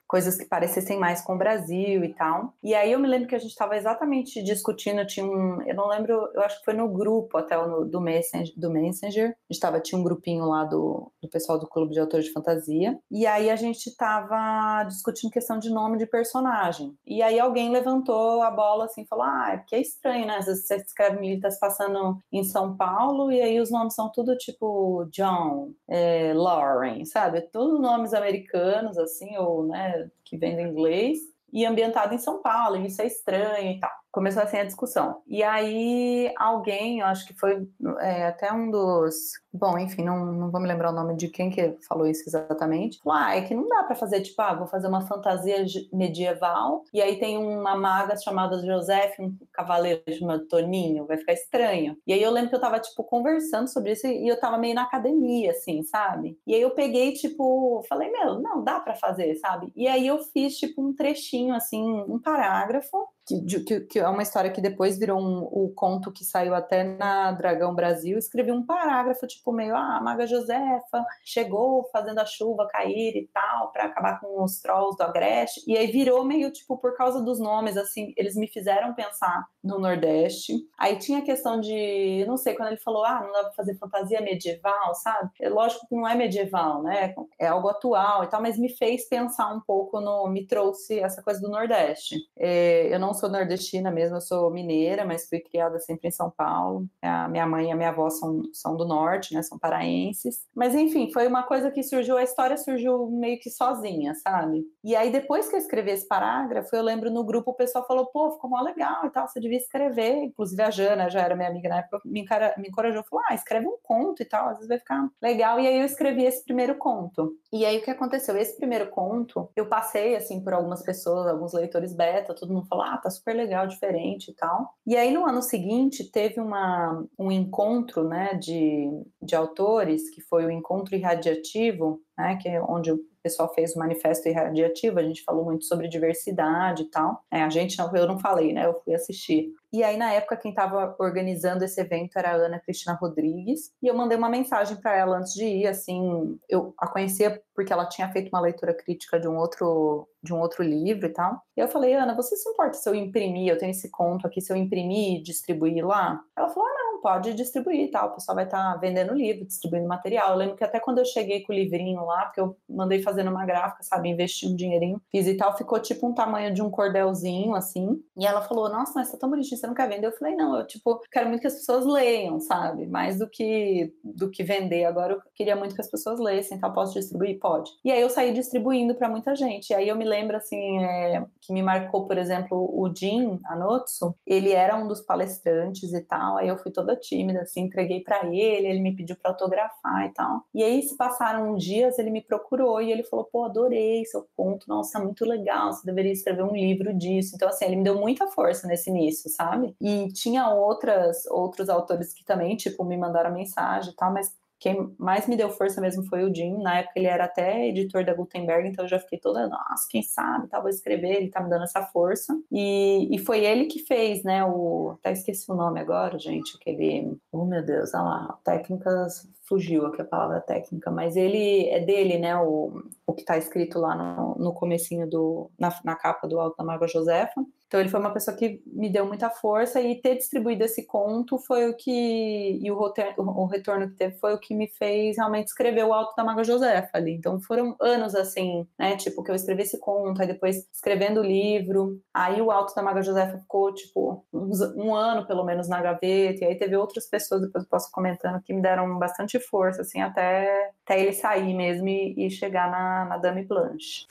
coisas 0.07 0.37
que 0.37 0.45
parecessem 0.45 0.97
mais 0.97 1.21
com 1.21 1.35
o 1.35 1.37
Brasil 1.37 2.03
e 2.03 2.13
tal. 2.13 2.53
E 2.63 2.73
aí 2.73 2.91
eu 2.91 2.99
me 2.99 3.07
lembro 3.07 3.27
que 3.27 3.35
a 3.35 3.39
gente 3.39 3.51
estava 3.51 3.75
exatamente 3.75 4.41
discutindo, 4.41 5.05
tinha 5.05 5.25
um, 5.25 5.61
eu 5.63 5.75
não 5.75 5.87
lembro, 5.87 6.29
eu 6.33 6.41
acho 6.41 6.59
que 6.59 6.65
foi 6.65 6.73
no 6.73 6.87
grupo 6.87 7.37
até 7.37 7.57
no, 7.57 7.85
do 7.85 7.99
Messenger, 7.99 8.53
do 8.57 8.71
Messenger, 8.71 9.35
a 9.49 9.53
gente 9.53 9.83
tinha 9.83 9.99
um 9.99 10.03
grupinho 10.03 10.45
lá 10.45 10.63
do, 10.63 11.11
do 11.21 11.29
pessoal 11.29 11.59
do 11.59 11.67
clube 11.67 11.93
de 11.93 11.99
autores 11.99 12.25
de 12.25 12.31
fantasia. 12.31 12.97
E 13.11 13.25
aí 13.25 13.49
a 13.49 13.55
gente 13.55 13.87
estava 13.87 14.83
discutindo 14.85 15.31
questão 15.31 15.59
de 15.59 15.69
nome 15.69 15.97
de 15.97 16.05
personagem. 16.05 16.95
E 17.05 17.21
aí 17.21 17.39
alguém 17.39 17.69
levantou 17.69 18.41
a 18.41 18.51
bola 18.51 18.85
assim, 18.85 19.05
falou: 19.05 19.25
"Ah, 19.25 19.51
é 19.53 19.57
porque 19.57 19.75
é 19.75 19.81
estranho, 19.81 20.25
né? 20.25 20.37
Às 20.37 20.45
vezes 20.45 20.65
você 20.65 20.75
escreve 20.75 21.19
Militas 21.19 21.59
passando 21.59 22.17
em 22.31 22.43
São 22.43 22.75
Paulo 22.75 23.31
e 23.31 23.41
aí 23.41 23.59
os 23.59 23.71
nomes 23.71 23.93
são 23.93 24.11
tudo 24.11 24.37
tipo 24.37 25.05
John, 25.11 25.71
é, 25.89 26.33
Lauren, 26.33 27.03
sabe? 27.05 27.41
Tudo 27.51 27.79
nomes 27.79 28.13
americanos 28.13 28.97
assim 28.97 29.37
ou, 29.37 29.65
né, 29.65 29.96
que 30.23 30.37
vem 30.37 30.55
do 30.55 30.61
inglês 30.61 31.19
e 31.51 31.65
ambientado 31.65 32.13
em 32.13 32.17
São 32.17 32.41
Paulo, 32.41 32.77
e 32.77 32.87
isso 32.87 33.01
é 33.01 33.07
estranho 33.07 33.71
e 33.71 33.79
tal 33.79 33.91
começou 34.17 34.41
assim 34.41 34.57
a 34.57 34.63
discussão. 34.63 35.21
E 35.27 35.43
aí 35.43 36.33
alguém, 36.37 37.01
eu 37.01 37.05
acho 37.05 37.27
que 37.27 37.35
foi 37.35 37.69
é, 37.99 38.25
até 38.25 38.51
um 38.51 38.71
dos. 38.71 39.13
Bom, 39.53 39.77
enfim, 39.77 40.03
não, 40.03 40.25
não 40.25 40.49
vou 40.49 40.59
me 40.59 40.67
lembrar 40.67 40.89
o 40.89 40.95
nome 40.95 41.15
de 41.15 41.27
quem 41.27 41.51
que 41.51 41.77
falou 41.87 42.07
isso 42.07 42.23
exatamente. 42.27 42.97
Falou, 43.03 43.19
ah, 43.19 43.35
é 43.35 43.41
que 43.41 43.53
não 43.53 43.67
dá 43.67 43.83
para 43.83 43.95
fazer, 43.95 44.21
tipo, 44.21 44.41
ah, 44.41 44.55
vou 44.55 44.65
fazer 44.65 44.87
uma 44.87 45.05
fantasia 45.05 45.63
medieval, 45.93 46.83
e 46.91 46.99
aí 46.99 47.19
tem 47.19 47.37
uma 47.37 47.75
maga 47.75 48.17
chamada 48.17 48.57
Joseph, 48.59 49.19
um 49.19 49.35
cavaleiro 49.53 50.01
chamado 50.17 50.47
Toninho, 50.47 51.05
vai 51.05 51.17
ficar 51.17 51.33
estranho. 51.33 51.95
E 52.07 52.13
aí 52.13 52.21
eu 52.21 52.31
lembro 52.31 52.49
que 52.49 52.55
eu 52.55 52.61
tava, 52.61 52.79
tipo, 52.79 53.03
conversando 53.03 53.67
sobre 53.67 53.91
isso 53.91 54.07
e 54.07 54.27
eu 54.27 54.39
tava 54.39 54.57
meio 54.57 54.73
na 54.73 54.83
academia, 54.83 55.51
assim, 55.51 55.83
sabe? 55.83 56.39
E 56.47 56.55
aí 56.55 56.61
eu 56.61 56.71
peguei, 56.71 57.13
tipo, 57.13 57.83
falei, 57.87 58.11
meu, 58.11 58.39
não, 58.39 58.63
dá 58.63 58.79
para 58.79 58.95
fazer, 58.95 59.35
sabe? 59.35 59.71
E 59.75 59.87
aí 59.87 60.07
eu 60.07 60.17
fiz, 60.19 60.57
tipo, 60.57 60.81
um 60.81 60.95
trechinho, 60.95 61.53
assim, 61.53 61.83
um 61.83 62.19
parágrafo, 62.19 63.07
que, 63.27 63.81
que, 63.81 63.99
é 63.99 64.07
uma 64.07 64.23
história 64.23 64.49
que 64.49 64.61
depois 64.61 64.97
virou 64.97 65.19
um, 65.19 65.43
o 65.43 65.73
conto 65.75 66.11
que 66.11 66.23
saiu 66.23 66.55
até 66.55 66.83
na 66.83 67.31
Dragão 67.33 67.75
Brasil, 67.75 68.17
escrevi 68.17 68.51
um 68.51 68.65
parágrafo, 68.65 69.27
tipo, 69.27 69.51
meio, 69.51 69.75
ah, 69.75 69.97
a 69.97 70.01
Maga 70.01 70.25
Josefa 70.25 71.05
chegou 71.25 71.89
fazendo 71.91 72.19
a 72.19 72.25
chuva 72.25 72.67
cair 72.67 73.15
e 73.15 73.29
tal, 73.33 73.71
para 73.71 73.85
acabar 73.85 74.19
com 74.21 74.43
os 74.43 74.59
trolls 74.61 74.95
do 74.97 75.03
Agreste, 75.03 75.61
e 75.67 75.77
aí 75.77 75.87
virou 75.87 76.23
meio, 76.23 76.51
tipo, 76.51 76.77
por 76.77 76.95
causa 76.95 77.21
dos 77.21 77.39
nomes, 77.39 77.75
assim, 77.75 78.13
eles 78.15 78.35
me 78.35 78.47
fizeram 78.47 78.93
pensar 78.93 79.45
no 79.63 79.77
Nordeste. 79.77 80.53
Aí 80.77 80.97
tinha 80.97 81.19
a 81.19 81.23
questão 81.23 81.59
de, 81.59 82.23
não 82.25 82.37
sei, 82.37 82.55
quando 82.55 82.69
ele 82.69 82.77
falou, 82.77 83.03
ah, 83.03 83.21
não 83.21 83.33
dá 83.33 83.43
pra 83.43 83.53
fazer 83.53 83.75
fantasia 83.75 84.21
medieval, 84.21 84.95
sabe? 84.95 85.29
É 85.41 85.49
lógico 85.49 85.85
que 85.87 85.95
não 85.95 86.07
é 86.07 86.15
medieval, 86.15 86.81
né? 86.81 87.13
É 87.37 87.47
algo 87.47 87.67
atual 87.67 88.23
e 88.23 88.27
tal, 88.27 88.41
mas 88.41 88.57
me 88.57 88.69
fez 88.69 89.07
pensar 89.09 89.53
um 89.53 89.59
pouco 89.59 89.99
no, 89.99 90.27
me 90.29 90.47
trouxe 90.47 90.99
essa 90.99 91.21
coisa 91.21 91.41
do 91.41 91.49
Nordeste. 91.49 92.15
É, 92.37 92.93
eu 92.93 92.99
não 92.99 93.13
sou 93.17 93.29
nordestina 93.29 93.91
mesmo, 93.91 94.17
eu 94.17 94.21
sou 94.21 94.49
mineira, 94.51 95.05
mas 95.05 95.27
fui 95.27 95.39
criada 95.39 95.79
sempre 95.79 96.07
em 96.07 96.11
São 96.11 96.31
Paulo. 96.31 96.87
A 97.01 97.27
minha 97.27 97.45
mãe 97.45 97.67
e 97.67 97.71
a 97.71 97.75
minha 97.75 97.89
avó 97.89 98.09
são, 98.09 98.43
são 98.53 98.77
do 98.77 98.85
norte, 98.87 99.33
né? 99.33 99.41
São 99.43 99.59
paraenses. 99.59 100.45
Mas 100.55 100.73
enfim, 100.75 101.11
foi 101.11 101.27
uma 101.27 101.43
coisa 101.43 101.71
que 101.71 101.83
surgiu, 101.83 102.17
a 102.17 102.23
história 102.23 102.57
surgiu 102.57 103.09
meio 103.09 103.39
que 103.39 103.49
sozinha, 103.49 104.13
sabe? 104.15 104.63
E 104.83 104.95
aí 104.95 105.11
depois 105.11 105.49
que 105.49 105.55
eu 105.55 105.59
escrevi 105.59 105.91
esse 105.91 106.07
parágrafo, 106.07 106.75
eu 106.75 106.83
lembro 106.83 107.11
no 107.11 107.23
grupo 107.23 107.51
o 107.51 107.53
pessoal 107.53 107.85
falou, 107.85 108.05
pô, 108.07 108.31
ficou 108.31 108.49
mó 108.49 108.61
legal 108.61 109.05
e 109.05 109.09
tal, 109.09 109.27
você 109.27 109.39
devia 109.39 109.57
escrever. 109.57 110.15
Inclusive 110.23 110.61
a 110.61 110.69
Jana, 110.71 111.09
já 111.09 111.21
era 111.21 111.35
minha 111.35 111.49
amiga 111.49 111.69
na 111.69 111.79
época, 111.79 112.01
me, 112.05 112.21
encara, 112.21 112.53
me 112.57 112.67
encorajou, 112.67 113.03
falou, 113.03 113.25
ah, 113.29 113.33
escreve 113.35 113.67
um 113.67 113.77
conto 113.81 114.21
e 114.21 114.25
tal, 114.25 114.49
às 114.49 114.55
vezes 114.55 114.67
vai 114.67 114.79
ficar 114.79 115.09
legal. 115.21 115.59
E 115.59 115.67
aí 115.67 115.79
eu 115.79 115.85
escrevi 115.85 116.23
esse 116.25 116.43
primeiro 116.43 116.75
conto. 116.77 117.35
E 117.51 117.65
aí 117.65 117.77
o 117.77 117.81
que 117.83 117.91
aconteceu? 117.91 118.37
Esse 118.37 118.55
primeiro 118.57 118.89
conto, 118.89 119.49
eu 119.55 119.67
passei 119.67 120.15
assim 120.15 120.43
por 120.43 120.53
algumas 120.53 120.83
pessoas, 120.83 121.27
alguns 121.27 121.53
leitores 121.53 121.93
beta, 121.93 122.33
todo 122.35 122.53
mundo 122.53 122.67
falou: 122.67 122.85
"Ah, 122.85 122.97
tá 122.97 123.06
super 123.09 123.35
legal, 123.35 123.67
diferente 123.67 124.31
e 124.31 124.35
tal". 124.35 124.73
E 124.85 124.95
aí 124.95 125.11
no 125.13 125.25
ano 125.27 125.41
seguinte 125.41 126.09
teve 126.11 126.39
uma 126.41 127.05
um 127.19 127.31
encontro, 127.31 128.07
né, 128.07 128.33
de 128.35 128.89
de 129.21 129.35
autores, 129.35 130.09
que 130.09 130.21
foi 130.21 130.45
o 130.45 130.51
encontro 130.51 130.95
irradiativo, 130.95 132.01
né, 132.17 132.37
que 132.41 132.47
é 132.49 132.61
onde 132.61 132.91
o 132.91 132.99
pessoal 133.27 133.53
fez 133.53 133.75
o 133.75 133.79
manifesto 133.79 134.29
irradiativo, 134.29 134.99
a 134.99 135.03
gente 135.03 135.23
falou 135.23 135.43
muito 135.43 135.65
sobre 135.65 135.89
diversidade 135.89 136.83
e 136.83 136.85
tal. 136.89 137.23
É, 137.29 137.43
a 137.43 137.49
gente 137.49 137.77
não, 137.77 137.93
eu 137.93 138.07
não 138.07 138.17
falei, 138.17 138.53
né? 138.53 138.65
Eu 138.65 138.81
fui 138.83 138.95
assistir. 138.95 139.53
E 139.71 139.83
aí, 139.83 139.97
na 139.97 140.13
época, 140.13 140.37
quem 140.37 140.51
estava 140.51 140.95
organizando 140.97 141.63
esse 141.63 141.79
evento 141.79 142.17
era 142.17 142.31
a 142.31 142.35
Ana 142.35 142.59
Cristina 142.59 142.97
Rodrigues. 142.99 143.71
E 143.83 143.87
eu 143.87 143.93
mandei 143.93 144.17
uma 144.17 144.29
mensagem 144.29 144.77
para 144.77 144.95
ela 144.95 145.17
antes 145.17 145.33
de 145.33 145.43
ir, 145.43 145.67
assim, 145.67 146.39
eu 146.49 146.73
a 146.79 146.87
conhecia 146.87 147.41
porque 147.53 147.73
ela 147.73 147.85
tinha 147.87 148.07
feito 148.09 148.29
uma 148.29 148.39
leitura 148.39 148.73
crítica 148.73 149.19
de 149.19 149.27
um 149.27 149.35
outro 149.35 150.07
de 150.23 150.33
um 150.33 150.39
outro 150.39 150.63
livro 150.63 151.05
e 151.05 151.09
tal. 151.09 151.41
E 151.55 151.59
eu 151.59 151.67
falei, 151.67 151.93
Ana, 151.93 152.15
você 152.15 152.35
se 152.35 152.49
importa 152.49 152.73
se 152.73 152.89
eu 152.89 152.93
imprimir? 152.93 153.49
Eu 153.49 153.57
tenho 153.57 153.71
esse 153.71 153.89
conto 153.89 154.27
aqui, 154.27 154.41
se 154.41 154.51
eu 154.51 154.57
imprimir 154.57 155.19
e 155.19 155.23
distribuir 155.23 155.85
lá? 155.85 156.19
Ela 156.35 156.49
falou, 156.49 156.66
não, 156.97 157.01
pode 157.01 157.33
distribuir 157.33 157.81
e 157.81 157.87
tal. 157.91 158.09
O 158.09 158.13
pessoal 158.15 158.35
vai 158.35 158.45
estar 158.45 158.73
tá 158.73 158.77
vendendo 158.77 159.13
livro, 159.13 159.45
distribuindo 159.45 159.87
material. 159.87 160.31
Eu 160.31 160.37
lembro 160.37 160.55
que 160.55 160.63
até 160.63 160.79
quando 160.79 160.99
eu 160.99 161.05
cheguei 161.05 161.41
com 161.41 161.53
o 161.53 161.55
livrinho 161.55 162.03
lá, 162.05 162.25
porque 162.25 162.41
eu 162.41 162.57
mandei 162.69 163.01
fazendo 163.01 163.29
uma 163.29 163.45
gráfica, 163.45 163.83
sabe, 163.83 164.09
investi 164.09 164.47
um 164.47 164.55
dinheirinho, 164.55 165.01
fiz 165.11 165.27
e 165.27 165.35
tal, 165.35 165.55
ficou 165.55 165.79
tipo 165.79 166.07
um 166.07 166.13
tamanho 166.13 166.53
de 166.53 166.61
um 166.61 166.69
cordelzinho, 166.69 167.55
assim. 167.55 168.01
E 168.17 168.25
ela 168.25 168.41
falou, 168.41 168.69
nossa, 168.69 168.93
mas 168.95 169.11
tá 169.11 169.17
tão 169.17 169.29
bonitinho, 169.29 169.59
você 169.59 169.67
não 169.67 169.73
quer 169.73 169.87
vender? 169.87 170.07
Eu 170.07 170.11
falei, 170.11 170.35
não, 170.35 170.57
eu, 170.57 170.67
tipo, 170.67 171.01
quero 171.11 171.29
muito 171.29 171.41
que 171.41 171.47
as 171.47 171.55
pessoas 171.55 171.85
leiam, 171.85 172.39
sabe? 172.39 172.87
Mais 172.87 173.19
do 173.19 173.29
que, 173.29 173.93
do 174.03 174.29
que 174.29 174.43
vender. 174.43 174.85
Agora 174.85 175.13
eu 175.13 175.21
queria 175.33 175.55
muito 175.55 175.75
que 175.75 175.81
as 175.81 175.89
pessoas 175.89 176.19
lessem, 176.19 176.57
então 176.57 176.71
posso 176.73 176.93
distribuir? 176.93 177.39
Pode. 177.39 177.71
E 177.83 177.91
aí 177.91 178.01
eu 178.01 178.09
saí 178.09 178.33
distribuindo 178.33 178.95
para 178.95 179.09
muita 179.09 179.35
gente. 179.35 179.69
E 179.69 179.73
aí 179.73 179.87
eu 179.87 179.95
me 179.95 180.05
lembro, 180.05 180.37
assim, 180.37 180.83
é, 180.83 181.25
que 181.41 181.53
me 181.53 181.61
marcou, 181.61 182.05
por 182.05 182.17
exemplo, 182.17 182.57
o 182.57 182.93
Jim 182.93 183.39
Anotsu, 183.45 184.15
ele 184.25 184.51
era 184.51 184.75
um 184.75 184.87
dos 184.87 185.01
palestrantes 185.01 185.93
e 185.93 186.01
tal, 186.01 186.37
aí 186.37 186.47
eu 186.47 186.57
fui 186.57 186.71
toda 186.71 186.86
tímida, 186.95 187.41
assim, 187.41 187.61
entreguei 187.61 188.01
para 188.01 188.25
ele, 188.25 188.67
ele 188.67 188.79
me 188.79 188.95
pediu 188.95 189.15
para 189.15 189.31
autografar 189.31 190.05
e 190.05 190.13
tal. 190.13 190.41
E 190.53 190.63
aí 190.63 190.81
se 190.81 190.95
passaram 190.95 191.55
dias, 191.55 191.97
ele 191.99 192.09
me 192.09 192.21
procurou 192.21 192.81
e 192.81 192.91
ele 192.91 193.03
falou, 193.03 193.25
pô, 193.25 193.45
adorei 193.45 194.05
seu 194.05 194.27
conto, 194.35 194.67
nossa, 194.67 194.99
muito 194.99 195.25
legal, 195.25 195.73
você 195.73 195.85
deveria 195.85 196.11
escrever 196.11 196.43
um 196.43 196.55
livro 196.55 196.93
disso. 196.93 197.35
Então, 197.35 197.49
assim, 197.49 197.65
ele 197.65 197.75
me 197.77 197.83
deu 197.83 197.95
muita 197.99 198.27
força 198.27 198.67
nesse 198.67 198.89
início, 198.89 199.29
sabe? 199.29 199.75
E 199.81 200.07
tinha 200.09 200.49
outras, 200.49 201.25
outros 201.27 201.69
autores 201.69 202.13
que 202.13 202.23
também, 202.23 202.55
tipo, 202.55 202.83
me 202.83 202.97
mandaram 202.97 203.33
mensagem 203.33 203.91
e 203.91 203.95
tal, 203.95 204.13
mas 204.13 204.31
quem 204.59 204.93
mais 204.97 205.27
me 205.27 205.35
deu 205.35 205.49
força 205.49 205.79
mesmo 205.79 206.03
foi 206.05 206.23
o 206.23 206.33
Jim. 206.33 206.57
Na 206.61 206.79
época 206.79 206.93
ele 206.97 207.07
era 207.07 207.25
até 207.25 207.67
editor 207.67 208.03
da 208.03 208.13
Gutenberg, 208.13 208.67
então 208.67 208.85
eu 208.85 208.89
já 208.89 208.99
fiquei 208.99 209.19
toda, 209.19 209.47
nossa, 209.47 209.87
quem 209.89 210.01
sabe, 210.01 210.47
tá, 210.47 210.59
vou 210.59 210.69
escrever, 210.69 211.17
ele 211.17 211.29
tá 211.29 211.41
me 211.41 211.49
dando 211.49 211.63
essa 211.63 211.83
força. 211.83 212.37
E, 212.51 213.07
e 213.15 213.19
foi 213.19 213.45
ele 213.45 213.65
que 213.65 213.79
fez, 213.79 214.23
né, 214.23 214.43
o... 214.43 214.95
Até 214.99 215.11
esqueci 215.11 215.51
o 215.51 215.55
nome 215.55 215.79
agora, 215.79 216.17
gente, 216.19 216.57
aquele... 216.59 217.17
Oh, 217.31 217.45
meu 217.45 217.63
Deus, 217.63 217.93
olha 217.93 218.03
lá, 218.03 218.39
técnicas... 218.43 219.27
Fugiu 219.47 219.85
aqui 219.85 220.01
a 220.01 220.05
palavra 220.05 220.41
técnica, 220.41 220.91
mas 220.91 221.15
ele 221.15 221.69
é 221.69 221.79
dele, 221.79 222.17
né, 222.17 222.35
o, 222.35 222.83
o 223.05 223.13
que 223.13 223.23
tá 223.23 223.37
escrito 223.37 223.79
lá 223.79 223.95
no, 223.95 224.35
no 224.35 224.53
comecinho 224.53 225.09
do... 225.09 225.49
Na, 225.57 225.73
na 225.85 225.95
capa 225.95 226.27
do 226.27 226.37
Alto 226.37 226.57
da 226.57 226.65
Mágoa 226.65 226.85
Josefa. 226.85 227.45
Então 227.67 227.79
ele 227.79 227.89
foi 227.89 227.99
uma 227.99 228.13
pessoa 228.13 228.35
que 228.35 228.61
me 228.65 228.89
deu 228.89 229.05
muita 229.05 229.29
força 229.29 229.81
e 229.81 229.99
ter 230.01 230.15
distribuído 230.15 230.63
esse 230.63 230.85
conto 230.85 231.37
foi 231.37 231.69
o 231.69 231.75
que 231.75 232.59
e 232.61 232.71
o, 232.71 232.77
o 232.77 233.45
retorno 233.45 233.89
que 233.89 233.95
teve 233.95 234.17
foi 234.17 234.33
o 234.33 234.39
que 234.39 234.55
me 234.55 234.67
fez 234.67 235.17
realmente 235.17 235.47
escrever 235.47 235.83
o 235.83 235.93
Alto 235.93 236.15
da 236.15 236.23
Maga 236.23 236.43
Josefa 236.43 236.89
ali. 236.93 237.13
Então 237.13 237.39
foram 237.41 237.75
anos 237.81 238.15
assim, 238.15 238.65
né, 238.79 238.95
tipo 238.95 239.21
que 239.21 239.29
eu 239.29 239.35
escrevi 239.35 239.63
esse 239.63 239.79
conto, 239.79 240.21
aí 240.21 240.27
depois 240.27 240.65
escrevendo 240.71 241.19
o 241.19 241.23
livro, 241.23 241.99
aí 242.13 242.41
o 242.41 242.51
Alto 242.51 242.73
da 242.73 242.81
Maga 242.81 243.01
Josefa 243.01 243.37
ficou 243.37 243.73
tipo 243.73 244.25
uns, 244.31 244.61
um 244.75 244.95
ano 244.95 245.27
pelo 245.27 245.43
menos 245.43 245.67
na 245.67 245.81
gaveta, 245.81 246.45
e 246.45 246.47
aí 246.47 246.55
teve 246.55 246.77
outras 246.77 247.05
pessoas 247.09 247.41
depois 247.41 247.65
eu 247.65 247.69
posso 247.69 247.91
comentando 247.91 248.41
que 248.41 248.53
me 248.53 248.61
deram 248.61 248.97
bastante 248.97 249.39
força 249.39 249.81
assim 249.81 250.01
até 250.01 250.71
até 250.85 251.01
ele 251.01 251.11
sair 251.11 251.53
mesmo 251.53 251.89
e, 251.89 252.27
e 252.27 252.29
chegar 252.29 252.71
na, 252.71 253.05
na 253.05 253.17
Dame 253.17 253.43
Blanche. 253.43 254.05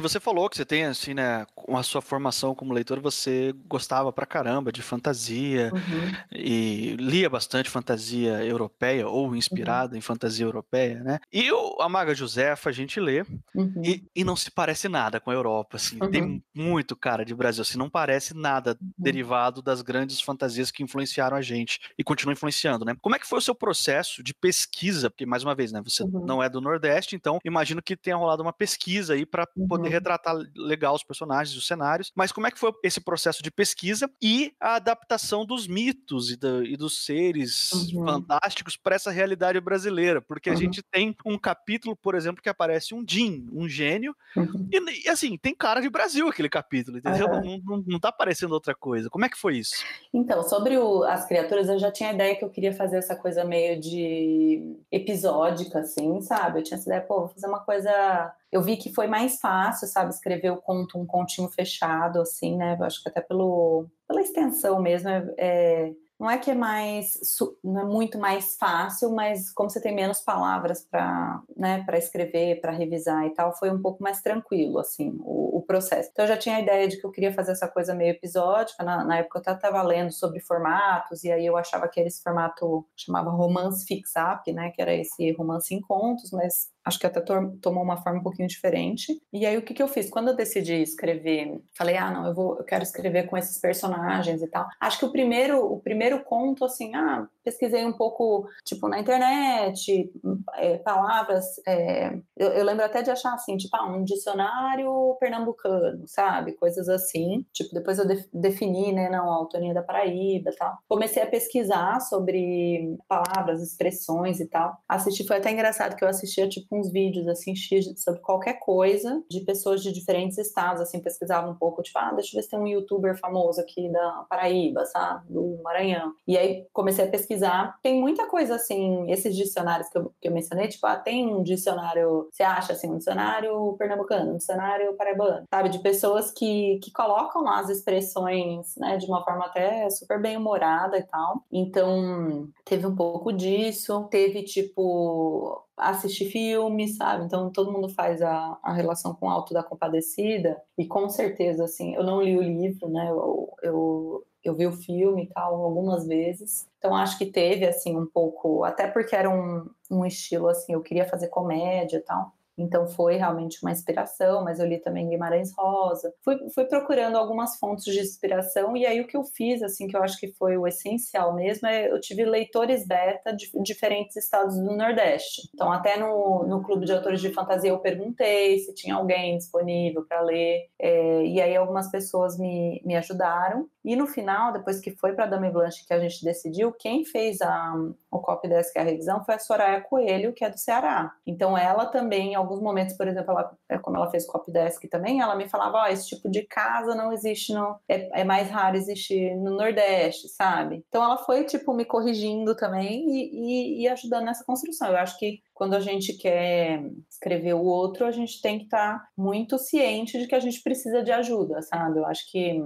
Você 0.00 0.20
falou 0.20 0.48
que 0.48 0.56
você 0.56 0.64
tem, 0.64 0.84
assim, 0.84 1.12
né, 1.12 1.44
com 1.56 1.76
a 1.76 1.82
sua 1.82 2.00
formação 2.00 2.54
como 2.54 2.72
leitor, 2.72 3.00
você 3.00 3.52
gostava 3.66 4.12
pra 4.12 4.24
caramba 4.24 4.70
de 4.70 4.80
fantasia 4.80 5.72
uhum. 5.74 6.12
e 6.32 6.94
lia 7.00 7.28
bastante 7.28 7.68
fantasia 7.68 8.44
europeia 8.44 9.08
ou 9.08 9.34
inspirada 9.34 9.94
uhum. 9.94 9.98
em 9.98 10.00
fantasia 10.00 10.46
europeia, 10.46 11.02
né? 11.02 11.18
E 11.32 11.50
o, 11.50 11.82
a 11.82 11.88
Maga 11.88 12.14
Josefa 12.14 12.70
a 12.70 12.72
gente 12.72 13.00
lê 13.00 13.22
uhum. 13.52 13.82
e, 13.84 14.04
e, 14.14 14.22
não 14.22 14.36
se 14.36 14.52
parece 14.52 14.88
nada 14.88 15.18
com 15.18 15.32
a 15.32 15.34
Europa, 15.34 15.78
assim, 15.78 15.98
tem 16.12 16.22
uhum. 16.22 16.42
muito 16.54 16.94
cara 16.94 17.24
de 17.24 17.34
Brasil, 17.34 17.62
assim, 17.62 17.76
não 17.76 17.90
parece 17.90 18.34
nada 18.34 18.78
uhum. 18.80 18.92
derivado 18.96 19.60
das 19.60 19.82
grandes 19.82 20.20
fantasias 20.20 20.70
que 20.70 20.84
influenciaram 20.84 21.36
a 21.36 21.42
gente 21.42 21.80
e 21.98 22.04
continuam 22.04 22.34
influenciando, 22.34 22.84
né? 22.84 22.94
Como 23.02 23.16
é 23.16 23.18
que 23.18 23.26
foi 23.26 23.40
o 23.40 23.42
seu 23.42 23.54
processo 23.54 24.22
de 24.22 24.32
pesquisa? 24.32 25.10
Porque, 25.10 25.26
mais 25.26 25.42
uma 25.42 25.56
vez, 25.56 25.72
né, 25.72 25.82
você 25.82 26.04
uhum. 26.04 26.24
não 26.24 26.40
é 26.40 26.48
do 26.48 26.60
Nordeste, 26.60 27.16
então 27.16 27.40
imagino 27.44 27.82
que 27.82 27.96
tenha 27.96 28.16
rolado 28.16 28.44
uma 28.44 28.52
pesquisa 28.52 29.14
aí 29.14 29.26
para 29.26 29.44
poder 29.68 29.87
Uhum. 29.88 29.94
retratar 29.94 30.36
legal 30.56 30.94
os 30.94 31.02
personagens 31.02 31.54
e 31.54 31.58
os 31.58 31.66
cenários, 31.66 32.12
mas 32.14 32.32
como 32.32 32.46
é 32.46 32.50
que 32.50 32.58
foi 32.58 32.72
esse 32.82 33.00
processo 33.00 33.42
de 33.42 33.50
pesquisa 33.50 34.10
e 34.22 34.52
a 34.60 34.76
adaptação 34.76 35.44
dos 35.44 35.66
mitos 35.66 36.30
e, 36.30 36.36
da, 36.36 36.62
e 36.64 36.76
dos 36.76 37.04
seres 37.04 37.72
uhum. 37.72 38.04
fantásticos 38.04 38.76
para 38.76 38.96
essa 38.96 39.10
realidade 39.10 39.60
brasileira? 39.60 40.20
Porque 40.20 40.50
a 40.50 40.52
uhum. 40.52 40.58
gente 40.58 40.82
tem 40.82 41.16
um 41.24 41.38
capítulo, 41.38 41.96
por 41.96 42.14
exemplo, 42.14 42.42
que 42.42 42.48
aparece 42.48 42.94
um 42.94 43.04
Jin, 43.06 43.48
um 43.52 43.68
gênio, 43.68 44.14
uhum. 44.36 44.68
e, 44.72 45.06
e, 45.06 45.08
assim, 45.08 45.36
tem 45.36 45.54
cara 45.54 45.80
de 45.80 45.90
Brasil 45.90 46.28
aquele 46.28 46.48
capítulo, 46.48 46.98
entendeu? 46.98 47.28
Não, 47.28 47.58
não, 47.64 47.84
não 47.86 48.00
tá 48.00 48.08
aparecendo 48.08 48.52
outra 48.52 48.74
coisa. 48.74 49.10
Como 49.10 49.24
é 49.24 49.28
que 49.28 49.38
foi 49.38 49.58
isso? 49.58 49.84
Então, 50.12 50.42
sobre 50.42 50.76
o, 50.76 51.04
as 51.04 51.26
criaturas, 51.26 51.68
eu 51.68 51.78
já 51.78 51.90
tinha 51.90 52.10
a 52.10 52.12
ideia 52.12 52.36
que 52.36 52.44
eu 52.44 52.50
queria 52.50 52.72
fazer 52.72 52.98
essa 52.98 53.16
coisa 53.16 53.44
meio 53.44 53.80
de 53.80 54.76
episódica, 54.90 55.80
assim, 55.80 56.20
sabe? 56.20 56.60
Eu 56.60 56.64
tinha 56.64 56.76
essa 56.76 56.88
ideia, 56.88 57.02
pô, 57.02 57.20
vou 57.20 57.28
fazer 57.28 57.46
uma 57.46 57.60
coisa 57.60 58.34
eu 58.50 58.62
vi 58.62 58.76
que 58.76 58.92
foi 58.92 59.06
mais 59.06 59.38
fácil, 59.38 59.77
sabe, 59.86 60.10
escrever 60.10 60.50
o 60.50 60.56
conto, 60.56 60.98
um 60.98 61.06
continho 61.06 61.48
fechado, 61.48 62.20
assim, 62.20 62.56
né? 62.56 62.76
Eu 62.78 62.84
acho 62.84 63.02
que 63.02 63.08
até 63.08 63.20
pelo, 63.20 63.86
pela 64.06 64.20
extensão 64.20 64.80
mesmo, 64.80 65.08
é, 65.08 65.34
é 65.38 65.92
não 66.18 66.28
é 66.28 66.36
que 66.36 66.50
é 66.50 66.54
mais 66.54 67.14
não 67.62 67.80
é 67.82 67.84
muito 67.84 68.18
mais 68.18 68.56
fácil, 68.56 69.14
mas 69.14 69.52
como 69.52 69.70
você 69.70 69.80
tem 69.80 69.94
menos 69.94 70.20
palavras 70.20 70.84
para 70.84 71.40
né, 71.56 71.84
para 71.84 71.96
escrever, 71.96 72.60
para 72.60 72.72
revisar 72.72 73.24
e 73.26 73.30
tal, 73.30 73.54
foi 73.56 73.70
um 73.70 73.80
pouco 73.80 74.02
mais 74.02 74.20
tranquilo 74.20 74.80
assim 74.80 75.16
o, 75.20 75.58
o, 75.58 75.62
processo. 75.62 76.10
Então 76.10 76.24
eu 76.24 76.28
já 76.28 76.36
tinha 76.36 76.56
a 76.56 76.60
ideia 76.60 76.88
de 76.88 76.96
que 77.00 77.06
eu 77.06 77.12
queria 77.12 77.32
fazer 77.32 77.52
essa 77.52 77.68
coisa 77.68 77.94
meio 77.94 78.10
episódica. 78.10 78.82
Na, 78.82 79.04
na 79.04 79.18
época 79.18 79.38
eu 79.38 79.42
até 79.42 79.52
estava 79.52 79.82
lendo 79.82 80.12
sobre 80.12 80.40
formatos 80.40 81.22
e 81.22 81.30
aí 81.30 81.46
eu 81.46 81.56
achava 81.56 81.86
que 81.86 82.00
esse 82.00 82.22
formato 82.22 82.84
chamava 82.96 83.30
romance 83.30 83.86
fix-up, 83.86 84.50
né, 84.52 84.70
que 84.70 84.82
era 84.82 84.94
esse 84.94 85.30
romance 85.32 85.72
em 85.72 85.80
contos, 85.80 86.32
mas 86.32 86.70
acho 86.88 86.98
que 86.98 87.06
até 87.06 87.20
tomou 87.20 87.82
uma 87.82 88.02
forma 88.02 88.18
um 88.18 88.22
pouquinho 88.22 88.48
diferente. 88.48 89.20
E 89.32 89.46
aí 89.46 89.56
o 89.56 89.62
que, 89.62 89.74
que 89.74 89.82
eu 89.82 89.88
fiz? 89.88 90.10
Quando 90.10 90.28
eu 90.28 90.36
decidi 90.36 90.82
escrever, 90.82 91.60
falei, 91.76 91.96
ah, 91.96 92.10
não, 92.10 92.26
eu 92.26 92.34
vou, 92.34 92.58
eu 92.58 92.64
quero 92.64 92.82
escrever 92.82 93.26
com 93.26 93.36
esses 93.36 93.58
personagens 93.58 94.42
e 94.42 94.48
tal. 94.48 94.66
Acho 94.80 94.98
que 94.98 95.04
o 95.04 95.12
primeiro, 95.12 95.64
o 95.64 95.80
primeiro 95.80 96.22
conto, 96.24 96.64
assim, 96.64 96.94
ah, 96.94 97.26
pesquisei 97.44 97.84
um 97.84 97.92
pouco, 97.92 98.46
tipo, 98.64 98.88
na 98.88 99.00
internet, 99.00 100.10
é, 100.56 100.78
palavras. 100.78 101.44
É, 101.66 102.14
eu, 102.36 102.48
eu, 102.48 102.64
lembro 102.64 102.84
até 102.84 103.02
de 103.02 103.10
achar 103.10 103.32
assim, 103.34 103.56
tipo, 103.56 103.74
ah, 103.76 103.86
um 103.86 104.04
dicionário 104.04 105.16
pernambucano, 105.18 106.06
sabe? 106.06 106.52
Coisas 106.52 106.88
assim. 106.88 107.46
Tipo, 107.52 107.74
depois 107.74 107.98
eu 107.98 108.06
de, 108.06 108.28
defini, 108.32 108.92
né, 108.92 109.08
não, 109.08 109.30
a 109.30 109.36
autoria 109.36 109.72
da 109.72 109.82
Paraíba 109.82 110.50
tal. 110.58 110.78
Comecei 110.88 111.22
a 111.22 111.26
pesquisar 111.26 112.00
sobre 112.00 112.96
palavras, 113.08 113.62
expressões 113.62 114.40
e 114.40 114.46
tal. 114.46 114.76
Assisti, 114.88 115.26
foi 115.26 115.36
até 115.36 115.50
engraçado 115.50 115.96
que 115.96 116.04
eu 116.04 116.08
assistia, 116.08 116.48
tipo, 116.48 116.76
uns 116.78 116.90
vídeos 116.90 117.26
assim 117.28 117.54
sobre 117.96 118.20
qualquer 118.20 118.54
coisa 118.54 119.22
de 119.28 119.40
pessoas 119.40 119.82
de 119.82 119.92
diferentes 119.92 120.38
estados, 120.38 120.80
assim, 120.80 121.00
pesquisava 121.00 121.50
um 121.50 121.54
pouco, 121.54 121.82
tipo, 121.82 121.98
ah, 121.98 122.12
deixa 122.12 122.34
eu 122.34 122.38
ver 122.38 122.42
se 122.42 122.50
tem 122.50 122.58
um 122.58 122.66
youtuber 122.66 123.18
famoso 123.18 123.60
aqui 123.60 123.88
da 123.90 124.26
Paraíba, 124.28 124.84
sabe, 124.86 125.32
do 125.32 125.60
Maranhão. 125.62 126.12
E 126.26 126.36
aí 126.36 126.66
comecei 126.72 127.04
a 127.04 127.10
pesquisar. 127.10 127.78
Tem 127.82 128.00
muita 128.00 128.26
coisa 128.26 128.54
assim, 128.56 129.10
esses 129.10 129.36
dicionários 129.36 129.88
que 129.88 129.98
eu, 129.98 130.12
que 130.20 130.28
eu 130.28 130.32
mencionei, 130.32 130.68
tipo, 130.68 130.86
ah, 130.86 130.96
tem 130.96 131.26
um 131.26 131.42
dicionário, 131.42 132.28
você 132.30 132.42
acha 132.42 132.72
assim, 132.72 132.88
um 132.88 132.98
dicionário 132.98 133.74
pernambucano, 133.78 134.32
um 134.32 134.36
dicionário 134.36 134.94
paraibano, 134.94 135.44
sabe, 135.52 135.68
de 135.68 135.78
pessoas 135.80 136.30
que, 136.30 136.78
que 136.82 136.92
colocam 136.92 137.42
lá 137.42 137.60
as 137.60 137.68
expressões, 137.68 138.74
né, 138.76 138.96
de 138.96 139.06
uma 139.06 139.24
forma 139.24 139.46
até 139.46 139.88
super 139.90 140.20
bem 140.20 140.36
humorada 140.36 140.98
e 140.98 141.02
tal. 141.02 141.42
Então, 141.52 142.48
teve 142.64 142.86
um 142.86 142.94
pouco 142.94 143.32
disso, 143.32 144.06
teve 144.10 144.42
tipo 144.42 145.67
assistir 145.78 146.30
filmes, 146.30 146.96
sabe? 146.96 147.24
Então 147.24 147.50
todo 147.50 147.72
mundo 147.72 147.88
faz 147.88 148.22
a, 148.22 148.58
a 148.62 148.72
relação 148.72 149.14
com 149.14 149.26
o 149.26 149.30
Alto 149.30 149.54
da 149.54 149.62
Compadecida 149.62 150.60
e 150.76 150.86
com 150.86 151.08
certeza, 151.08 151.64
assim, 151.64 151.94
eu 151.94 152.02
não 152.04 152.22
li 152.22 152.36
o 152.36 152.42
livro, 152.42 152.88
né? 152.88 153.08
Eu, 153.10 153.52
eu, 153.62 154.26
eu 154.44 154.54
vi 154.54 154.66
o 154.66 154.72
filme 154.72 155.24
e 155.24 155.28
tal 155.28 155.54
algumas 155.62 156.06
vezes, 156.06 156.68
então 156.78 156.94
acho 156.94 157.18
que 157.18 157.26
teve 157.26 157.66
assim 157.66 157.96
um 157.96 158.06
pouco, 158.06 158.64
até 158.64 158.86
porque 158.86 159.14
era 159.14 159.30
um, 159.30 159.68
um 159.90 160.04
estilo 160.04 160.48
assim, 160.48 160.72
eu 160.72 160.82
queria 160.82 161.08
fazer 161.08 161.28
comédia 161.28 161.98
e 161.98 162.02
tal. 162.02 162.32
Então 162.58 162.86
foi 162.86 163.16
realmente 163.16 163.58
uma 163.62 163.70
inspiração, 163.70 164.42
mas 164.44 164.58
eu 164.58 164.66
li 164.66 164.78
também 164.78 165.08
Guimarães 165.08 165.52
Rosa. 165.56 166.12
Fui, 166.24 166.36
fui 166.54 166.64
procurando 166.64 167.16
algumas 167.16 167.56
fontes 167.56 167.84
de 167.84 168.00
inspiração 168.00 168.76
e 168.76 168.84
aí 168.84 169.00
o 169.00 169.06
que 169.06 169.16
eu 169.16 169.24
fiz, 169.24 169.62
assim, 169.62 169.86
que 169.86 169.96
eu 169.96 170.02
acho 170.02 170.18
que 170.18 170.28
foi 170.32 170.56
o 170.56 170.66
essencial 170.66 171.34
mesmo, 171.34 171.66
é 171.66 171.90
eu 171.90 172.00
tive 172.00 172.24
leitores 172.24 172.86
beta 172.86 173.34
de 173.34 173.50
diferentes 173.62 174.16
estados 174.16 174.56
do 174.56 174.76
Nordeste. 174.76 175.48
Então 175.54 175.72
até 175.72 175.98
no, 175.98 176.44
no 176.46 176.62
clube 176.62 176.84
de 176.84 176.92
autores 176.92 177.20
de 177.20 177.32
fantasia 177.32 177.70
eu 177.70 177.78
perguntei 177.78 178.58
se 178.58 178.74
tinha 178.74 178.94
alguém 178.94 179.36
disponível 179.36 180.04
para 180.06 180.20
ler 180.20 180.68
é, 180.78 181.24
e 181.24 181.40
aí 181.40 181.56
algumas 181.56 181.90
pessoas 181.90 182.38
me, 182.38 182.82
me 182.84 182.96
ajudaram. 182.96 183.68
E 183.84 183.96
no 183.96 184.06
final, 184.06 184.52
depois 184.52 184.80
que 184.80 184.90
foi 184.90 185.14
para 185.14 185.24
a 185.24 185.28
Dame 185.28 185.50
Blanche 185.50 185.86
que 185.86 185.94
a 185.94 185.98
gente 185.98 186.22
decidiu, 186.22 186.72
quem 186.72 187.04
fez 187.04 187.40
a, 187.40 187.74
o 188.10 188.18
copy 188.18 188.48
desk 188.48 188.76
e 188.76 188.78
a 188.78 188.82
revisão 188.82 189.24
foi 189.24 189.36
a 189.36 189.38
Soraya 189.38 189.80
Coelho, 189.80 190.32
que 190.34 190.44
é 190.44 190.50
do 190.50 190.58
Ceará. 190.58 191.12
Então 191.26 191.56
ela 191.56 191.86
também, 191.86 192.32
em 192.32 192.34
alguns 192.48 192.62
momentos, 192.62 192.96
por 192.96 193.06
exemplo, 193.06 193.32
ela, 193.32 193.56
é, 193.68 193.78
como 193.78 193.96
ela 193.96 194.10
fez 194.10 194.26
copy 194.26 194.50
desk 194.50 194.88
também, 194.88 195.20
ela 195.20 195.36
me 195.36 195.48
falava, 195.48 195.78
ó, 195.78 195.82
oh, 195.84 195.86
esse 195.86 196.08
tipo 196.08 196.30
de 196.30 196.42
casa 196.46 196.94
não 196.94 197.12
existe 197.12 197.52
no... 197.52 197.78
É, 197.88 198.20
é, 198.20 198.24
mais 198.24 198.50
raro 198.50 198.76
existir 198.76 199.34
no 199.36 199.56
Nordeste, 199.56 200.28
sabe? 200.28 200.84
Então 200.88 201.02
ela 201.02 201.18
foi, 201.18 201.44
tipo, 201.44 201.72
me 201.74 201.84
corrigindo 201.84 202.56
também 202.56 203.04
e, 203.08 203.80
e, 203.80 203.82
e 203.82 203.88
ajudando 203.88 204.24
nessa 204.24 204.44
construção. 204.44 204.88
Eu 204.88 204.96
acho 204.96 205.18
que 205.18 205.40
quando 205.54 205.74
a 205.74 205.80
gente 205.80 206.16
quer 206.16 206.82
escrever 207.10 207.54
o 207.54 207.64
outro, 207.64 208.06
a 208.06 208.12
gente 208.12 208.40
tem 208.40 208.58
que 208.58 208.64
estar 208.64 208.98
tá 208.98 209.08
muito 209.16 209.58
ciente 209.58 210.18
de 210.18 210.26
que 210.26 210.34
a 210.34 210.40
gente 210.40 210.62
precisa 210.62 211.02
de 211.02 211.10
ajuda, 211.10 211.60
sabe? 211.62 211.98
Eu 211.98 212.06
acho 212.06 212.30
que 212.30 212.62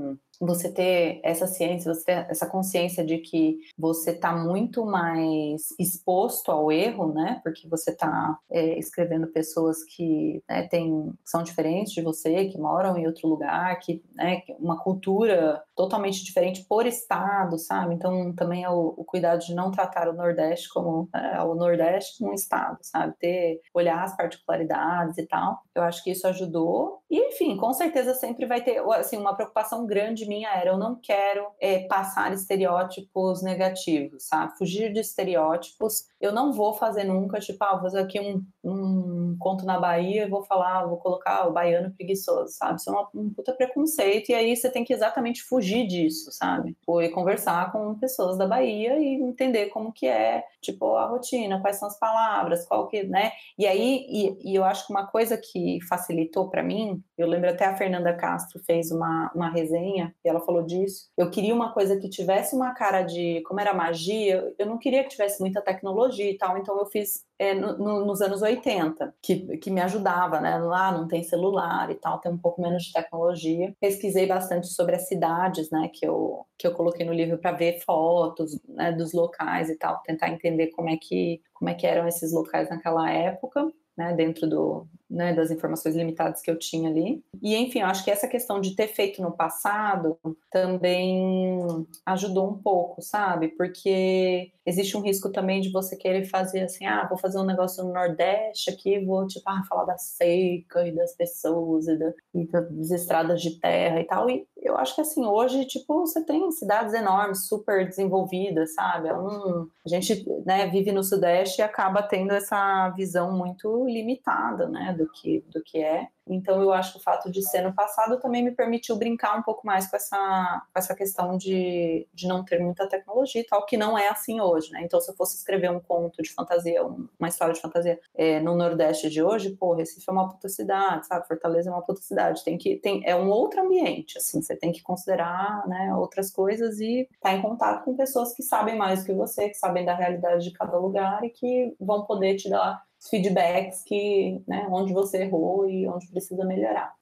você 0.47 0.71
ter 0.71 1.21
essa 1.23 1.47
ciência, 1.47 1.95
você 1.95 2.05
ter 2.05 2.27
essa 2.29 2.47
consciência 2.47 3.05
de 3.05 3.19
que 3.19 3.61
você 3.79 4.11
está 4.11 4.33
muito 4.33 4.85
mais 4.85 5.69
exposto 5.79 6.51
ao 6.51 6.73
erro, 6.73 7.13
né? 7.13 7.41
Porque 7.45 7.69
você 7.69 7.93
está 7.93 8.39
é, 8.51 8.79
escrevendo 8.79 9.29
pessoas 9.29 9.85
que 9.85 10.43
né, 10.49 10.67
tem, 10.67 11.13
são 11.25 11.43
diferentes 11.43 11.93
de 11.93 12.03
você, 12.03 12.47
que 12.47 12.59
moram 12.59 12.99
em 12.99 13.07
outro 13.07 13.29
lugar, 13.29 13.79
que 13.79 14.03
né, 14.15 14.43
uma 14.59 14.79
cultura 14.79 15.63
totalmente 15.77 16.25
diferente 16.25 16.65
por 16.69 16.87
estado, 16.87 17.59
sabe? 17.59 17.95
Então 17.95 18.33
também 18.35 18.65
é 18.65 18.71
o, 18.71 18.95
o 18.97 19.05
cuidado 19.05 19.41
de 19.41 19.55
não 19.55 19.71
tratar 19.71 20.09
o 20.09 20.13
Nordeste 20.13 20.69
como 20.69 21.09
é, 21.15 21.41
o 21.43 21.55
Nordeste 21.55 22.19
como 22.19 22.33
um 22.33 22.35
estado, 22.35 22.79
sabe? 22.83 23.15
Ter 23.19 23.61
olhar 23.73 24.03
as 24.03 24.17
particularidades 24.17 25.19
e 25.19 25.27
tal. 25.27 25.63
Eu 25.75 25.83
acho 25.83 26.03
que 26.03 26.11
isso 26.11 26.27
ajudou. 26.27 27.01
E 27.09 27.29
enfim, 27.29 27.57
com 27.57 27.73
certeza 27.73 28.15
sempre 28.15 28.45
vai 28.45 28.61
ter 28.61 28.83
assim 28.95 29.17
uma 29.17 29.35
preocupação 29.35 29.87
grande 29.87 30.27
minha 30.33 30.49
era 30.51 30.71
eu 30.71 30.79
não 30.79 30.97
quero 30.97 31.47
é, 31.61 31.81
passar 31.81 32.33
estereótipos 32.33 33.43
negativos, 33.43 34.25
sabe? 34.25 34.57
Fugir 34.57 34.93
de 34.93 35.01
estereótipos. 35.01 36.07
Eu 36.21 36.33
não 36.33 36.53
vou 36.53 36.73
fazer 36.73 37.05
nunca, 37.05 37.39
tipo, 37.41 37.63
ah, 37.63 37.73
vou 37.73 37.83
fazer 37.83 38.01
aqui 38.01 38.19
um, 38.19 38.45
um 38.65 39.37
conto 39.39 39.67
na 39.67 39.79
Bahia 39.79 40.25
e 40.25 40.29
vou 40.29 40.43
falar, 40.43 40.87
vou 40.87 40.97
colocar 40.97 41.47
o 41.47 41.53
baiano 41.53 41.93
preguiçoso, 41.93 42.53
sabe? 42.55 42.81
Isso 42.81 42.89
é 42.89 42.93
uma, 42.93 43.09
um 43.15 43.31
puta 43.31 43.53
preconceito 43.53 44.31
e 44.31 44.35
aí 44.35 44.57
você 44.57 44.71
tem 44.71 44.85
que 44.85 44.93
exatamente 44.93 45.43
fugir 45.43 45.87
disso, 45.87 46.31
sabe? 46.33 46.77
Foi 46.85 47.09
conversar 47.11 47.73
com 47.73 47.99
pessoas 47.99 48.39
da 48.39 48.47
Bahia 48.47 48.99
e 48.99 49.15
entender 49.15 49.67
como 49.67 49.93
que 49.93 50.07
é, 50.07 50.45
tipo, 50.61 50.97
a 50.97 51.07
rotina, 51.07 51.61
quais 51.61 51.77
são 51.77 51.89
as 51.89 51.99
palavras, 51.99 52.67
qual 52.67 52.89
que, 52.89 53.03
né? 53.03 53.33
E 53.59 53.67
aí, 53.67 54.07
e, 54.09 54.53
e 54.53 54.55
eu 54.55 54.65
acho 54.65 54.87
que 54.87 54.93
uma 54.93 55.07
coisa 55.07 55.37
que 55.37 55.79
facilitou 55.89 56.49
para 56.49 56.63
mim, 56.63 57.03
eu 57.19 57.27
lembro 57.27 57.51
até 57.51 57.67
a 57.67 57.77
Fernanda 57.77 58.15
Castro 58.15 58.61
fez 58.65 58.91
uma, 58.91 59.31
uma 59.35 59.51
resenha 59.51 60.15
e 60.25 60.29
ela 60.29 60.41
falou 60.41 60.63
disso. 60.63 61.09
Eu 61.17 61.31
queria 61.31 61.55
uma 61.55 61.73
coisa 61.73 61.99
que 61.99 62.09
tivesse 62.09 62.55
uma 62.55 62.75
cara 62.75 63.03
de, 63.03 63.43
como 63.43 63.61
era 63.61 63.75
magia, 63.75 64.53
eu 64.59 64.67
não 64.67 64.79
queria 64.79 65.03
que 65.03 65.11
tivesse 65.11 65.41
muita 65.41 65.61
tecnologia 65.61 66.31
e 66.31 66.37
tal, 66.37 66.57
então 66.59 66.79
eu 66.79 66.87
fiz 66.87 67.25
é, 67.39 67.55
no, 67.55 67.77
no, 67.77 68.05
nos 68.05 68.21
anos 68.21 68.43
80, 68.43 69.15
que, 69.21 69.57
que 69.59 69.71
me 69.71 69.81
ajudava, 69.81 70.41
né? 70.41 70.59
Lá 70.59 70.93
não 70.93 71.09
tem 71.09 71.23
celular 71.23 71.91
e 71.91 71.95
tal, 71.97 72.19
tem 72.19 72.31
um 72.31 72.39
pouco 72.39 72.63
menos 72.63 72.85
de 72.85 72.93
tecnologia. 72.93 73.75
Pesquisei 73.81 74.27
bastante 74.27 74.69
sobre 74.69 74.95
as 74.95 75.09
cidades, 75.09 75.71
né? 75.71 75.91
Que 75.93 76.07
eu, 76.07 76.47
que 76.57 76.67
eu 76.67 76.73
coloquei 76.73 77.05
no 77.05 77.13
livro 77.13 77.39
para 77.39 77.53
ver 77.53 77.81
fotos 77.81 78.59
né, 78.69 78.93
dos 78.93 79.13
locais 79.13 79.69
e 79.69 79.77
tal, 79.77 80.01
tentar 80.03 80.29
entender 80.29 80.69
como 80.69 80.89
é 80.89 80.97
que 80.97 81.41
como 81.53 81.71
é 81.71 81.75
que 81.75 81.87
eram 81.87 82.09
esses 82.09 82.33
locais 82.33 82.69
naquela 82.69 83.09
época 83.11 83.73
né, 83.97 84.13
dentro 84.15 84.49
do, 84.49 84.87
né, 85.13 85.35
das 85.35 85.51
informações 85.51 85.95
limitadas 85.95 86.41
que 86.41 86.51
eu 86.51 86.59
tinha 86.59 86.89
ali. 86.89 87.23
E, 87.41 87.55
enfim, 87.55 87.81
eu 87.81 87.87
acho 87.87 88.03
que 88.03 88.11
essa 88.11 88.27
questão 88.27 88.61
de 88.61 88.75
ter 88.75 88.89
feito 88.89 89.21
no 89.21 89.31
passado 89.31 90.19
também 90.51 91.61
ajudou 92.07 92.51
um 92.51 92.59
pouco, 92.59 93.03
sabe? 93.03 93.49
Porque 93.49 94.51
existe 94.65 94.97
um 94.97 95.01
risco 95.01 95.31
também 95.31 95.61
de 95.61 95.71
você 95.71 95.97
querer 95.97 96.25
fazer 96.25 96.63
assim, 96.63 96.87
ah, 96.87 97.07
vou 97.09 97.19
fazer 97.19 97.39
um 97.39 97.45
negócio 97.45 97.85
no 97.85 97.93
Nordeste 97.93 98.71
aqui, 98.71 99.05
vou, 99.05 99.27
tipo, 99.27 99.49
ah, 99.49 99.63
falar 99.69 99.85
da 99.85 99.99
seca 99.99 100.87
e 100.87 100.93
das 100.93 101.15
pessoas 101.15 101.89
e, 101.89 101.97
da, 101.97 102.13
e 102.35 102.47
das 102.47 102.91
estradas 102.91 103.43
de 103.43 103.59
terra 103.59 104.01
e 104.01 104.05
tal. 104.05 104.31
E 104.31 104.47
eu 104.57 104.77
acho 104.77 104.95
que, 104.95 105.01
assim, 105.01 105.25
hoje, 105.25 105.65
tipo, 105.67 106.01
você 106.01 106.25
tem 106.25 106.51
cidades 106.53 106.95
enormes, 106.95 107.47
super 107.47 107.87
desenvolvidas, 107.87 108.75
sabe? 108.75 109.09
É 109.09 109.15
um, 109.15 109.69
a 109.85 109.89
gente, 109.89 110.25
né, 110.47 110.69
vive 110.69 110.93
no 110.93 111.03
Sudeste 111.03 111.61
e 111.61 111.65
acaba 111.65 112.03
tendo 112.03 112.33
essa 112.33 112.89
visão 112.91 113.37
muito 113.37 113.85
limitada, 113.87 114.69
né, 114.69 114.95
do 115.03 115.11
que, 115.11 115.45
do 115.49 115.63
que 115.63 115.83
é. 115.83 116.09
Então, 116.27 116.63
eu 116.63 116.73
acho 116.73 116.93
que 116.93 116.99
o 116.99 117.03
fato 117.03 117.31
de 117.31 117.43
ser 117.43 117.63
no 117.63 117.75
passado 117.75 118.21
também 118.21 118.45
me 118.45 118.53
permitiu 118.53 118.97
brincar 118.97 119.37
um 119.37 119.43
pouco 119.43 119.67
mais 119.67 119.91
com 119.91 119.97
essa, 119.97 120.63
com 120.73 120.79
essa 120.79 120.95
questão 120.95 121.37
de, 121.37 122.07
de 122.15 122.29
não 122.29 122.45
ter 122.45 122.61
muita 122.61 122.89
tecnologia 122.89 123.41
e 123.41 123.45
tal, 123.45 123.67
que 123.67 123.77
não 123.77 123.99
é 123.99 124.09
assim 124.09 124.41
hoje, 124.41 124.71
né? 124.71 124.83
Então, 124.85 125.01
se 125.01 125.11
eu 125.11 125.17
fosse 125.17 125.37
escrever 125.37 125.71
um 125.71 125.81
conto 125.81 126.23
de 126.23 126.33
fantasia, 126.33 126.85
uma 126.85 127.29
história 127.29 127.53
de 127.53 127.61
fantasia 127.61 127.99
é, 128.15 128.39
no 128.39 128.55
Nordeste 128.55 129.11
de 129.11 129.23
hoje, 129.23 129.51
pô, 129.51 129.75
Recife 129.75 130.09
é 130.09 130.13
uma 130.13 130.29
puta 130.29 130.49
cidade, 130.49 131.07
sabe? 131.07 131.27
Fortaleza 131.27 131.71
é 131.71 131.73
uma 131.73 131.83
puta 131.83 132.01
cidade. 132.01 132.45
Tem 132.45 132.57
que, 132.57 132.77
tem, 132.77 133.03
é 133.05 133.17
um 133.17 133.29
outro 133.29 133.61
ambiente, 133.61 134.19
assim, 134.19 134.41
você 134.41 134.55
tem 134.55 134.71
que 134.71 134.83
considerar 134.83 135.67
né, 135.67 135.93
outras 135.97 136.31
coisas 136.31 136.79
e 136.79 137.01
estar 137.01 137.31
tá 137.31 137.33
em 137.33 137.43
contato 137.43 137.85
com 137.85 137.97
pessoas 137.97 138.33
que 138.33 138.43
sabem 138.43 138.77
mais 138.77 139.01
do 139.01 139.07
que 139.07 139.13
você, 139.13 139.49
que 139.49 139.57
sabem 139.57 139.85
da 139.85 139.95
realidade 139.95 140.45
de 140.45 140.53
cada 140.53 140.79
lugar 140.79 141.25
e 141.25 141.31
que 141.31 141.75
vão 141.81 142.05
poder 142.05 142.37
te 142.37 142.49
dar 142.49 142.81
feedbacks 143.11 143.83
que, 143.85 144.41
né, 144.47 144.67
onde 144.71 144.93
você 144.93 145.23
errou 145.23 145.69
e 145.69 145.87
onde 145.89 146.09
precisa 146.09 146.45
melhorar. 146.45 146.95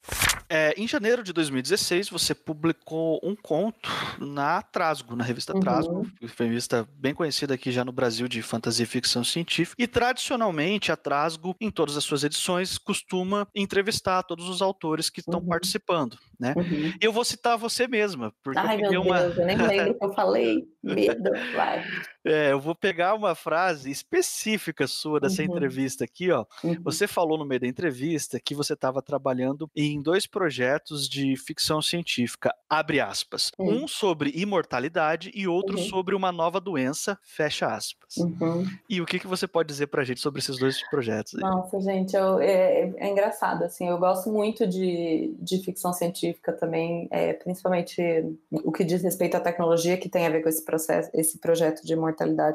É, 0.53 0.73
em 0.75 0.85
janeiro 0.85 1.23
de 1.23 1.31
2016, 1.31 2.09
você 2.09 2.35
publicou 2.35 3.21
um 3.23 3.33
conto 3.33 3.89
na 4.19 4.61
Trasgo, 4.61 5.15
na 5.15 5.23
revista 5.23 5.53
uhum. 5.53 5.61
Trasgo, 5.61 6.05
revista 6.37 6.85
bem 6.97 7.13
conhecida 7.13 7.53
aqui 7.53 7.71
já 7.71 7.85
no 7.85 7.93
Brasil 7.93 8.27
de 8.27 8.41
fantasia 8.41 8.83
e 8.83 8.85
ficção 8.85 9.23
científica. 9.23 9.81
E 9.81 9.87
tradicionalmente, 9.87 10.91
a 10.91 10.97
Trasgo, 10.97 11.55
em 11.61 11.71
todas 11.71 11.95
as 11.95 12.03
suas 12.03 12.25
edições, 12.25 12.77
costuma 12.77 13.47
entrevistar 13.55 14.23
todos 14.23 14.49
os 14.49 14.61
autores 14.61 15.09
que 15.09 15.21
estão 15.21 15.39
uhum. 15.39 15.45
participando, 15.45 16.17
né? 16.37 16.53
Uhum. 16.57 16.93
E 17.01 17.05
eu 17.05 17.13
vou 17.13 17.23
citar 17.23 17.57
você 17.57 17.87
mesma, 17.87 18.33
porque 18.43 18.59
Ai, 18.59 18.83
eu 18.83 18.91
meu 18.91 19.01
uma... 19.03 19.21
Deus, 19.21 19.37
eu 19.37 19.45
nem 19.45 19.55
lembro 19.55 19.91
o 19.91 19.99
que 19.99 20.05
eu 20.05 20.13
falei. 20.13 20.67
Medo, 20.83 21.31
vai. 21.55 21.85
É, 22.25 22.51
eu 22.51 22.59
vou 22.59 22.75
pegar 22.75 23.15
uma 23.15 23.35
frase 23.35 23.89
específica 23.89 24.87
sua 24.87 25.19
dessa 25.19 25.41
uhum. 25.41 25.49
entrevista 25.49 26.03
aqui, 26.03 26.31
ó. 26.31 26.45
Uhum. 26.63 26.75
Você 26.83 27.07
falou 27.07 27.37
no 27.37 27.45
meio 27.45 27.61
da 27.61 27.67
entrevista 27.67 28.39
que 28.39 28.53
você 28.53 28.73
estava 28.73 29.01
trabalhando 29.01 29.69
em 29.75 30.01
dois 30.01 30.27
projetos 30.27 31.09
de 31.09 31.35
ficção 31.35 31.81
científica, 31.81 32.53
abre 32.69 32.99
aspas. 32.99 33.51
Um 33.59 33.87
sobre 33.87 34.31
imortalidade 34.35 35.31
e 35.33 35.47
outro 35.47 35.77
uhum. 35.77 35.83
sobre 35.83 36.15
uma 36.15 36.31
nova 36.31 36.59
doença, 36.59 37.17
fecha 37.23 37.67
aspas. 37.67 38.17
Uhum. 38.17 38.65
E 38.89 39.01
o 39.01 39.05
que, 39.05 39.19
que 39.19 39.27
você 39.27 39.47
pode 39.47 39.67
dizer 39.67 39.87
pra 39.87 40.03
gente 40.03 40.19
sobre 40.19 40.39
esses 40.39 40.57
dois 40.57 40.81
projetos? 40.89 41.35
Aí? 41.35 41.41
Nossa, 41.41 41.79
gente, 41.81 42.15
eu, 42.15 42.39
é, 42.39 42.91
é, 42.97 43.09
engraçado, 43.09 43.63
assim, 43.63 43.87
eu 43.87 43.97
gosto 43.97 44.31
muito 44.31 44.67
de, 44.67 45.35
de 45.39 45.57
ficção 45.59 45.93
científica 45.93 46.53
também, 46.53 47.07
é, 47.11 47.33
principalmente 47.33 48.01
o 48.51 48.71
que 48.71 48.83
diz 48.83 49.01
respeito 49.01 49.35
à 49.35 49.39
tecnologia, 49.39 49.97
que 49.97 50.09
tem 50.09 50.25
a 50.25 50.29
ver 50.29 50.41
com 50.41 50.49
esse 50.49 50.63
processo, 50.63 51.09
esse 51.13 51.39
projeto 51.39 51.83
de 51.83 51.93
imortalidade, 51.93 52.10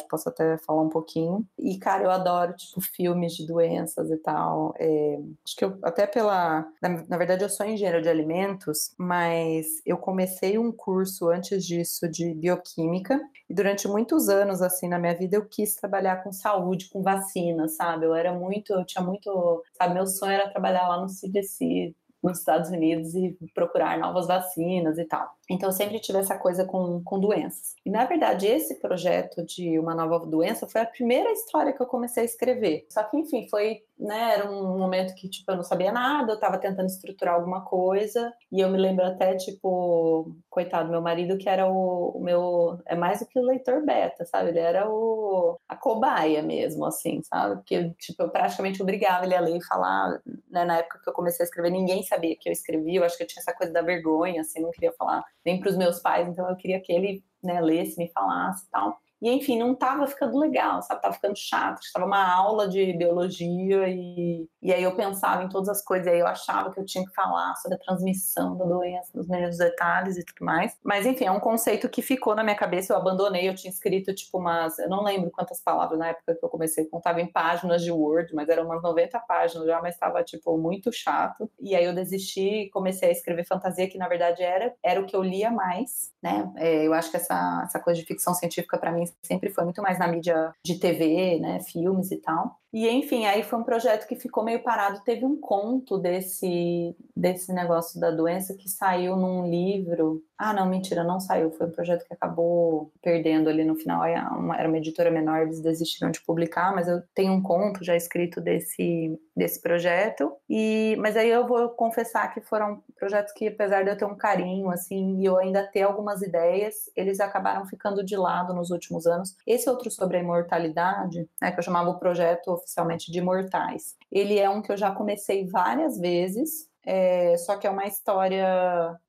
posso 0.08 0.28
até 0.28 0.58
falar 0.58 0.82
um 0.82 0.88
pouquinho. 0.88 1.46
E, 1.58 1.78
cara, 1.78 2.04
eu 2.04 2.10
adoro, 2.10 2.54
tipo, 2.54 2.80
filmes 2.80 3.34
de 3.34 3.46
doenças 3.46 4.10
e 4.10 4.16
tal. 4.18 4.74
É, 4.78 5.18
acho 5.44 5.56
que 5.56 5.64
eu, 5.64 5.78
até 5.82 6.06
pela... 6.06 6.66
Na, 6.80 7.04
na 7.08 7.16
verdade, 7.16 7.44
eu 7.44 7.48
sou 7.48 7.66
engenheiro 7.66 8.02
de 8.02 8.08
alimentos, 8.08 8.94
mas 8.98 9.66
eu 9.84 9.96
comecei 9.96 10.58
um 10.58 10.72
curso 10.72 11.28
antes 11.28 11.64
disso 11.64 12.08
de 12.08 12.34
bioquímica, 12.34 13.20
e 13.48 13.54
durante 13.54 13.86
muitos 13.86 14.28
anos, 14.28 14.60
assim, 14.60 14.88
na 14.88 14.98
minha 14.98 15.14
vida, 15.14 15.36
eu 15.36 15.46
quis 15.46 15.76
trabalhar 15.76 16.22
com 16.22 16.32
saúde, 16.32 16.88
com 16.88 17.02
vacina, 17.02 17.68
sabe? 17.68 18.04
Eu 18.04 18.14
era 18.14 18.32
muito, 18.32 18.72
eu 18.72 18.84
tinha 18.84 19.02
muito, 19.02 19.62
sabe, 19.74 19.94
meu 19.94 20.06
sonho 20.06 20.32
era 20.32 20.50
trabalhar 20.50 20.88
lá 20.88 21.00
no 21.00 21.08
CDC, 21.08 21.94
nos 22.22 22.38
Estados 22.38 22.70
Unidos 22.70 23.14
e 23.14 23.36
procurar 23.54 23.98
novas 23.98 24.26
vacinas 24.26 24.98
e 24.98 25.04
tal. 25.04 25.28
Então, 25.48 25.68
eu 25.68 25.72
sempre 25.72 26.00
tive 26.00 26.18
essa 26.18 26.36
coisa 26.36 26.64
com, 26.64 27.02
com 27.04 27.20
doenças. 27.20 27.74
E, 27.84 27.90
na 27.90 28.04
verdade, 28.04 28.46
esse 28.46 28.80
projeto 28.80 29.44
de 29.44 29.78
uma 29.78 29.94
nova 29.94 30.26
doença 30.26 30.66
foi 30.66 30.80
a 30.80 30.86
primeira 30.86 31.30
história 31.32 31.72
que 31.72 31.80
eu 31.80 31.86
comecei 31.86 32.22
a 32.22 32.26
escrever. 32.26 32.86
Só 32.88 33.02
que, 33.04 33.16
enfim, 33.16 33.46
foi, 33.48 33.82
né, 33.98 34.34
era 34.34 34.50
um 34.50 34.78
momento 34.78 35.14
que, 35.14 35.28
tipo, 35.28 35.50
eu 35.50 35.56
não 35.56 35.62
sabia 35.62 35.90
nada, 35.90 36.32
eu 36.32 36.34
estava 36.34 36.58
tentando 36.58 36.86
estruturar 36.86 37.34
alguma 37.34 37.64
coisa, 37.64 38.32
e 38.52 38.60
eu 38.60 38.68
me 38.68 38.78
lembro 38.78 39.04
até, 39.06 39.34
tipo, 39.36 40.36
coitado, 40.50 40.90
meu 40.90 41.00
marido, 41.00 41.38
que 41.38 41.48
era 41.48 41.66
o, 41.66 42.10
o 42.16 42.20
meu, 42.22 42.78
é 42.86 42.94
mais 42.94 43.20
do 43.20 43.26
que 43.26 43.38
o 43.38 43.42
leitor 43.42 43.84
beta, 43.84 44.24
sabe? 44.26 44.50
Ele 44.50 44.58
era 44.58 44.88
o, 44.88 45.58
a 45.68 45.76
cobaia 45.76 46.42
mesmo, 46.42 46.84
assim, 46.84 47.22
sabe? 47.22 47.56
Porque, 47.56 47.90
tipo, 47.98 48.22
eu 48.22 48.30
praticamente 48.30 48.82
obrigava 48.82 49.24
ele 49.24 49.34
a 49.34 49.40
ler 49.40 49.56
e 49.56 49.64
falar, 49.64 50.20
né, 50.50 50.64
na 50.64 50.78
época 50.78 51.00
que 51.02 51.08
eu 51.08 51.14
comecei 51.14 51.44
a 51.44 51.46
escrever, 51.46 51.70
ninguém 51.70 52.02
sabia 52.02 52.36
que 52.38 52.48
eu 52.48 52.52
escrevia, 52.52 53.00
eu 53.00 53.04
acho 53.04 53.16
que 53.16 53.22
eu 53.22 53.26
tinha 53.26 53.40
essa 53.40 53.54
coisa 53.54 53.72
da 53.72 53.82
vergonha, 53.82 54.40
assim, 54.42 54.60
não 54.60 54.70
queria 54.70 54.92
falar 54.92 55.24
nem 55.44 55.58
para 55.58 55.70
os 55.70 55.76
meus 55.76 56.00
pais, 56.00 56.28
então 56.28 56.48
eu 56.48 56.56
queria 56.56 56.80
que 56.80 56.92
ele 56.92 57.24
né, 57.42 57.60
lesse, 57.60 57.98
me 57.98 58.10
falasse 58.12 58.66
e 58.66 58.70
tal. 58.70 58.98
E 59.20 59.30
enfim, 59.30 59.58
não 59.58 59.72
estava 59.72 60.06
ficando 60.06 60.38
legal, 60.38 60.82
sabe? 60.82 61.00
Tava 61.00 61.14
ficando 61.14 61.36
chato. 61.36 61.80
Estava 61.80 62.06
uma 62.06 62.34
aula 62.34 62.68
de 62.68 62.92
biologia 62.92 63.88
e, 63.88 64.46
e 64.62 64.72
aí 64.72 64.82
eu 64.82 64.94
pensava 64.94 65.42
em 65.42 65.48
todas 65.48 65.68
as 65.68 65.82
coisas. 65.82 66.06
E 66.06 66.10
aí 66.10 66.20
eu 66.20 66.26
achava 66.26 66.70
que 66.72 66.78
eu 66.78 66.84
tinha 66.84 67.04
que 67.04 67.14
falar 67.14 67.54
sobre 67.56 67.76
a 67.76 67.80
transmissão 67.80 68.56
da 68.56 68.64
doença, 68.64 69.10
nos 69.14 69.28
mínimos 69.28 69.58
detalhes 69.58 70.16
e 70.16 70.24
tudo 70.24 70.44
mais. 70.44 70.76
Mas 70.84 71.06
enfim, 71.06 71.24
é 71.24 71.30
um 71.30 71.40
conceito 71.40 71.88
que 71.88 72.02
ficou 72.02 72.34
na 72.34 72.44
minha 72.44 72.56
cabeça. 72.56 72.92
Eu 72.92 72.98
abandonei. 72.98 73.48
Eu 73.48 73.54
tinha 73.54 73.70
escrito 73.70 74.14
tipo 74.14 74.38
umas, 74.38 74.78
eu 74.78 74.88
não 74.88 75.02
lembro 75.02 75.30
quantas 75.30 75.62
palavras 75.62 75.98
na 75.98 76.08
época 76.08 76.34
que 76.34 76.44
eu 76.44 76.48
comecei. 76.48 76.84
Contava 76.86 77.20
em 77.20 77.26
páginas 77.26 77.82
de 77.82 77.90
Word, 77.90 78.34
mas 78.34 78.48
eram 78.48 78.64
umas 78.64 78.82
90 78.82 79.18
páginas 79.20 79.66
já, 79.66 79.80
mas 79.80 79.94
estava 79.94 80.22
tipo 80.22 80.56
muito 80.58 80.92
chato. 80.92 81.50
E 81.58 81.74
aí 81.74 81.84
eu 81.84 81.94
desisti 81.94 82.68
comecei 82.72 83.08
a 83.08 83.12
escrever 83.12 83.46
fantasia, 83.46 83.88
que 83.88 83.98
na 83.98 84.08
verdade 84.08 84.42
era 84.42 84.74
era 84.82 85.00
o 85.00 85.06
que 85.06 85.16
eu 85.16 85.22
lia 85.22 85.50
mais, 85.50 86.12
né? 86.22 86.50
É, 86.56 86.86
eu 86.86 86.92
acho 86.92 87.10
que 87.10 87.16
essa 87.16 87.62
essa 87.64 87.80
coisa 87.80 88.00
de 88.00 88.06
ficção 88.06 88.34
científica 88.34 88.78
para 88.78 88.92
mim 88.92 89.05
sempre 89.22 89.50
foi 89.50 89.64
muito 89.64 89.82
mais 89.82 89.98
na 89.98 90.08
mídia 90.08 90.52
de 90.64 90.78
TV, 90.78 91.38
né, 91.40 91.60
filmes 91.60 92.10
e 92.10 92.16
tal. 92.16 92.58
E 92.76 92.86
enfim, 92.90 93.24
aí 93.24 93.42
foi 93.42 93.58
um 93.58 93.64
projeto 93.64 94.06
que 94.06 94.14
ficou 94.14 94.44
meio 94.44 94.62
parado. 94.62 95.02
Teve 95.02 95.24
um 95.24 95.40
conto 95.40 95.96
desse 95.96 96.94
desse 97.16 97.50
negócio 97.50 97.98
da 97.98 98.10
doença 98.10 98.54
que 98.54 98.68
saiu 98.68 99.16
num 99.16 99.48
livro. 99.48 100.22
Ah, 100.36 100.52
não, 100.52 100.66
mentira, 100.66 101.02
não 101.02 101.18
saiu. 101.18 101.50
Foi 101.50 101.66
um 101.66 101.70
projeto 101.70 102.06
que 102.06 102.12
acabou 102.12 102.92
perdendo 103.00 103.48
ali 103.48 103.64
no 103.64 103.74
final. 103.76 104.04
Era 104.04 104.68
uma 104.68 104.76
editora 104.76 105.10
menor, 105.10 105.40
eles 105.40 105.62
desistiram 105.62 106.10
de 106.10 106.20
publicar, 106.20 106.74
mas 106.74 106.86
eu 106.86 107.00
tenho 107.14 107.32
um 107.32 107.42
conto 107.42 107.82
já 107.82 107.96
escrito 107.96 108.42
desse 108.42 109.18
desse 109.34 109.58
projeto. 109.62 110.32
E 110.48 110.96
mas 110.98 111.16
aí 111.16 111.30
eu 111.30 111.46
vou 111.46 111.70
confessar 111.70 112.34
que 112.34 112.42
foram 112.42 112.82
projetos 112.98 113.32
que 113.32 113.48
apesar 113.48 113.84
de 113.84 113.90
eu 113.90 113.96
ter 113.96 114.04
um 114.04 114.14
carinho 114.14 114.70
assim 114.70 115.18
e 115.20 115.24
eu 115.24 115.38
ainda 115.38 115.66
ter 115.66 115.82
algumas 115.82 116.20
ideias, 116.20 116.90
eles 116.94 117.20
acabaram 117.20 117.64
ficando 117.64 118.04
de 118.04 118.16
lado 118.16 118.52
nos 118.52 118.70
últimos 118.70 119.06
anos. 119.06 119.34
Esse 119.46 119.70
outro 119.70 119.90
sobre 119.90 120.18
a 120.18 120.20
imortalidade, 120.20 121.26
né, 121.40 121.50
que 121.52 121.58
eu 121.58 121.62
chamava 121.62 121.88
o 121.88 121.98
projeto 121.98 122.50
oficialmente 122.66 123.12
de 123.12 123.20
Mortais. 123.20 123.94
Ele 124.10 124.38
é 124.38 124.50
um 124.50 124.60
que 124.60 124.72
eu 124.72 124.76
já 124.76 124.90
comecei 124.90 125.46
várias 125.46 125.98
vezes, 125.98 126.68
é, 126.84 127.36
só 127.38 127.56
que 127.56 127.66
é 127.66 127.70
uma 127.70 127.86
história 127.86 128.46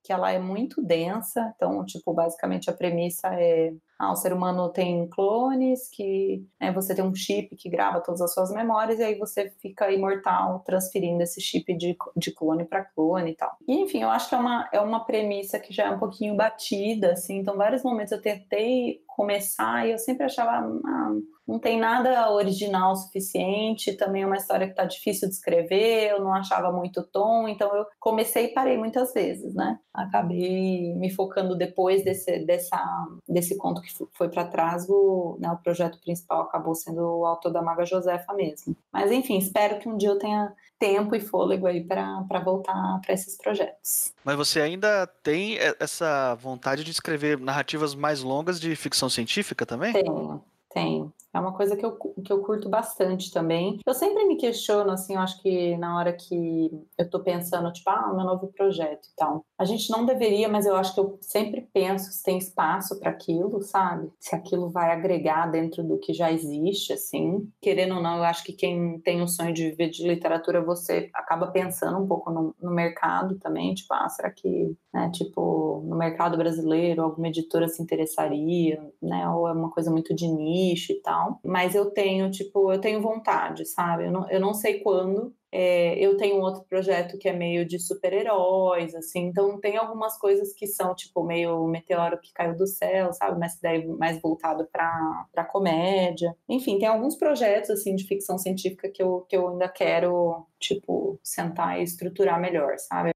que 0.04 0.14
ela 0.14 0.32
é 0.32 0.40
muito 0.40 0.82
densa, 0.82 1.54
então, 1.56 1.84
tipo, 1.86 2.14
basicamente 2.14 2.70
a 2.70 2.74
premissa 2.74 3.28
é 3.34 3.74
ah, 4.00 4.12
o 4.12 4.16
ser 4.16 4.32
humano 4.32 4.70
tem 4.70 5.08
clones, 5.10 5.90
que 5.90 6.46
né, 6.62 6.72
você 6.72 6.94
tem 6.94 7.04
um 7.04 7.16
chip 7.16 7.56
que 7.56 7.68
grava 7.68 8.00
todas 8.00 8.22
as 8.22 8.32
suas 8.32 8.52
memórias, 8.52 9.00
e 9.00 9.04
aí 9.04 9.16
você 9.18 9.50
fica 9.60 9.92
imortal 9.92 10.60
transferindo 10.60 11.24
esse 11.24 11.42
chip 11.42 11.74
de, 11.76 11.98
de 12.16 12.32
clone 12.32 12.64
para 12.64 12.86
clone 12.86 13.32
e 13.32 13.36
tal. 13.36 13.58
E, 13.68 13.82
enfim, 13.82 14.04
eu 14.04 14.10
acho 14.10 14.30
que 14.30 14.36
é 14.36 14.38
uma, 14.38 14.70
é 14.72 14.80
uma 14.80 15.04
premissa 15.04 15.60
que 15.60 15.74
já 15.74 15.86
é 15.86 15.90
um 15.90 15.98
pouquinho 15.98 16.36
batida, 16.36 17.14
assim, 17.14 17.40
então 17.40 17.58
vários 17.58 17.84
momentos 17.84 18.12
eu 18.12 18.22
tentei 18.22 19.02
começar 19.18 19.88
e 19.88 19.92
eu 19.92 19.98
sempre 19.98 20.26
achava, 20.26 20.52
ah, 20.52 21.12
não 21.48 21.58
tem 21.58 21.80
nada 21.80 22.32
original 22.32 22.96
suficiente, 22.96 23.98
também 23.98 24.22
é 24.22 24.28
uma 24.28 24.36
história 24.36 24.68
que 24.68 24.76
tá 24.76 24.86
difícil 24.86 25.28
de 25.28 25.34
escrever, 25.34 26.12
eu 26.12 26.22
não 26.22 26.32
achava 26.32 26.72
muito 26.72 27.02
tom, 27.02 27.48
então 27.48 27.76
eu 27.76 27.86
comecei 28.00 28.46
e 28.46 28.54
parei 28.54 28.78
muitas 28.78 29.12
vezes, 29.14 29.56
né? 29.56 29.80
Acabei 29.92 30.94
me 30.94 31.10
focando 31.10 31.58
depois 31.58 32.04
desse, 32.04 32.46
dessa, 32.46 32.80
desse 33.28 33.58
conto 33.58 33.82
que 33.82 33.92
foi 34.14 34.30
para 34.30 34.46
trás, 34.46 34.88
o, 34.88 35.38
né, 35.40 35.50
o 35.50 35.58
projeto 35.58 36.00
principal 36.00 36.44
acabou 36.44 36.76
sendo 36.76 37.02
o 37.02 37.26
autor 37.26 37.52
da 37.52 37.62
Maga 37.64 37.86
Josefa 37.86 38.34
mesmo. 38.34 38.76
Mas 38.94 39.12
enfim, 39.12 39.40
espero 39.40 39.80
que 39.80 39.90
um 39.90 39.98
dia 39.98 40.10
eu 40.10 40.20
tenha 40.20 40.54
tempo 40.80 41.16
e 41.16 41.20
fôlego 41.20 41.66
aí 41.68 41.84
para 41.84 42.40
voltar 42.44 43.00
para 43.02 43.14
esses 43.14 43.38
projetos. 43.38 44.14
Mas 44.24 44.36
você 44.36 44.62
ainda 44.62 45.08
tem 45.24 45.58
essa 45.80 46.36
vontade 46.36 46.84
de 46.84 46.92
escrever 46.92 47.40
narrativas 47.40 47.96
mais 47.96 48.22
longas 48.22 48.60
de 48.60 48.76
ficção 48.76 49.10
científica 49.10 49.66
também? 49.66 49.94
Tenho, 49.94 50.44
tenho. 50.70 51.14
É 51.34 51.40
uma 51.40 51.54
coisa 51.54 51.76
que 51.76 51.86
eu, 51.86 51.96
que 52.24 52.34
eu 52.34 52.42
curto 52.42 52.68
bastante 52.68 53.32
também. 53.32 53.80
Eu 53.86 53.94
sempre 53.94 54.26
me 54.26 54.38
questiono, 54.38 54.92
assim, 54.92 55.14
eu 55.14 55.20
acho 55.20 55.42
que 55.42 55.78
na 55.78 55.98
hora 55.98 56.12
que 56.14 56.72
eu 56.98 57.10
tô 57.10 57.20
pensando, 57.20 57.72
tipo, 57.72 57.90
ah, 57.90 58.12
meu 58.16 58.26
novo 58.26 58.48
projeto 58.48 59.08
e 59.08 59.16
tal. 59.16 59.46
A 59.58 59.66
gente 59.66 59.92
não 59.92 60.06
deveria, 60.06 60.50
mas 60.50 60.66
eu 60.66 60.76
acho 60.76 60.94
que 60.94 61.00
eu 61.00 61.18
sempre 61.22 61.70
penso 61.72 62.12
se 62.12 62.24
tem 62.24 62.38
espaço 62.38 63.00
para 63.00 63.12
aquilo, 63.12 63.62
sabe? 63.62 64.10
Se 64.20 64.36
aquilo 64.36 64.70
vai 64.70 64.92
agregar 64.92 65.46
dentro 65.48 65.84
do 65.84 66.00
que 66.00 66.14
já 66.14 66.32
existe, 66.32 66.94
assim. 66.94 67.48
Querendo 67.62 67.96
ou 67.96 68.02
não, 68.02 68.18
eu 68.18 68.24
acho 68.24 68.44
que 68.44 68.54
quem 68.54 69.00
tem 69.02 69.22
o 69.22 69.28
sonho 69.28 69.54
de 69.54 69.70
viver 69.70 69.90
de 69.90 70.08
literatura, 70.08 70.64
você 70.64 71.10
acaba 71.14 71.48
pensando 71.48 72.00
um 72.00 72.08
pouco 72.08 72.32
no, 72.32 72.56
no 72.60 72.72
mercado 72.72 73.38
também, 73.38 73.76
tipo, 73.76 73.94
ah, 73.94 74.10
será 74.10 74.32
que, 74.32 74.76
né, 74.92 75.12
tipo, 75.14 75.84
no 75.86 75.96
mercado 75.96 76.36
brasileiro 76.36 77.04
alguma 77.04 77.28
editora 77.28 77.68
se 77.68 77.82
interessaria, 77.82 78.82
né? 79.02 79.30
Ou 79.30 79.48
é 79.48 79.52
uma 79.52 79.70
coisa 79.70 79.92
muito 79.92 80.16
de 80.16 80.28
nicho 80.28 80.57
e 80.94 81.02
tal 81.02 81.40
mas 81.44 81.76
eu 81.76 81.90
tenho, 81.92 82.30
tipo, 82.30 82.72
eu 82.72 82.80
tenho 82.80 83.02
vontade, 83.02 83.66
sabe? 83.66 84.06
Eu 84.06 84.12
não, 84.12 84.30
eu 84.30 84.40
não 84.40 84.54
sei 84.54 84.80
quando. 84.80 85.34
É, 85.50 85.98
eu 85.98 86.18
tenho 86.18 86.42
outro 86.42 86.64
projeto 86.70 87.18
que 87.18 87.28
é 87.28 87.34
meio 87.34 87.66
de 87.66 87.80
super-heróis, 87.80 88.94
assim, 88.94 89.28
então 89.28 89.58
tem 89.62 89.78
algumas 89.78 90.18
coisas 90.20 90.54
que 90.54 90.68
são, 90.68 90.94
tipo, 90.94 91.24
meio 91.24 91.66
meteoro 91.68 92.20
que 92.20 92.34
caiu 92.34 92.56
do 92.56 92.68
céu, 92.68 93.14
sabe? 93.14 93.40
Mas 93.40 93.58
daí 93.62 93.88
mais 93.88 94.22
voltado 94.22 94.68
para 94.72 95.46
comédia. 95.46 96.36
Enfim, 96.50 96.78
tem 96.78 96.88
alguns 96.88 97.16
projetos, 97.16 97.70
assim, 97.70 97.96
de 97.96 98.06
ficção 98.06 98.38
científica 98.38 98.90
que 98.94 99.02
eu, 99.02 99.26
que 99.30 99.38
eu 99.38 99.48
ainda 99.48 99.70
quero, 99.70 100.46
tipo, 100.60 101.18
sentar 101.24 101.80
e 101.80 101.84
estruturar 101.84 102.40
melhor, 102.40 102.78
sabe? 102.78 103.12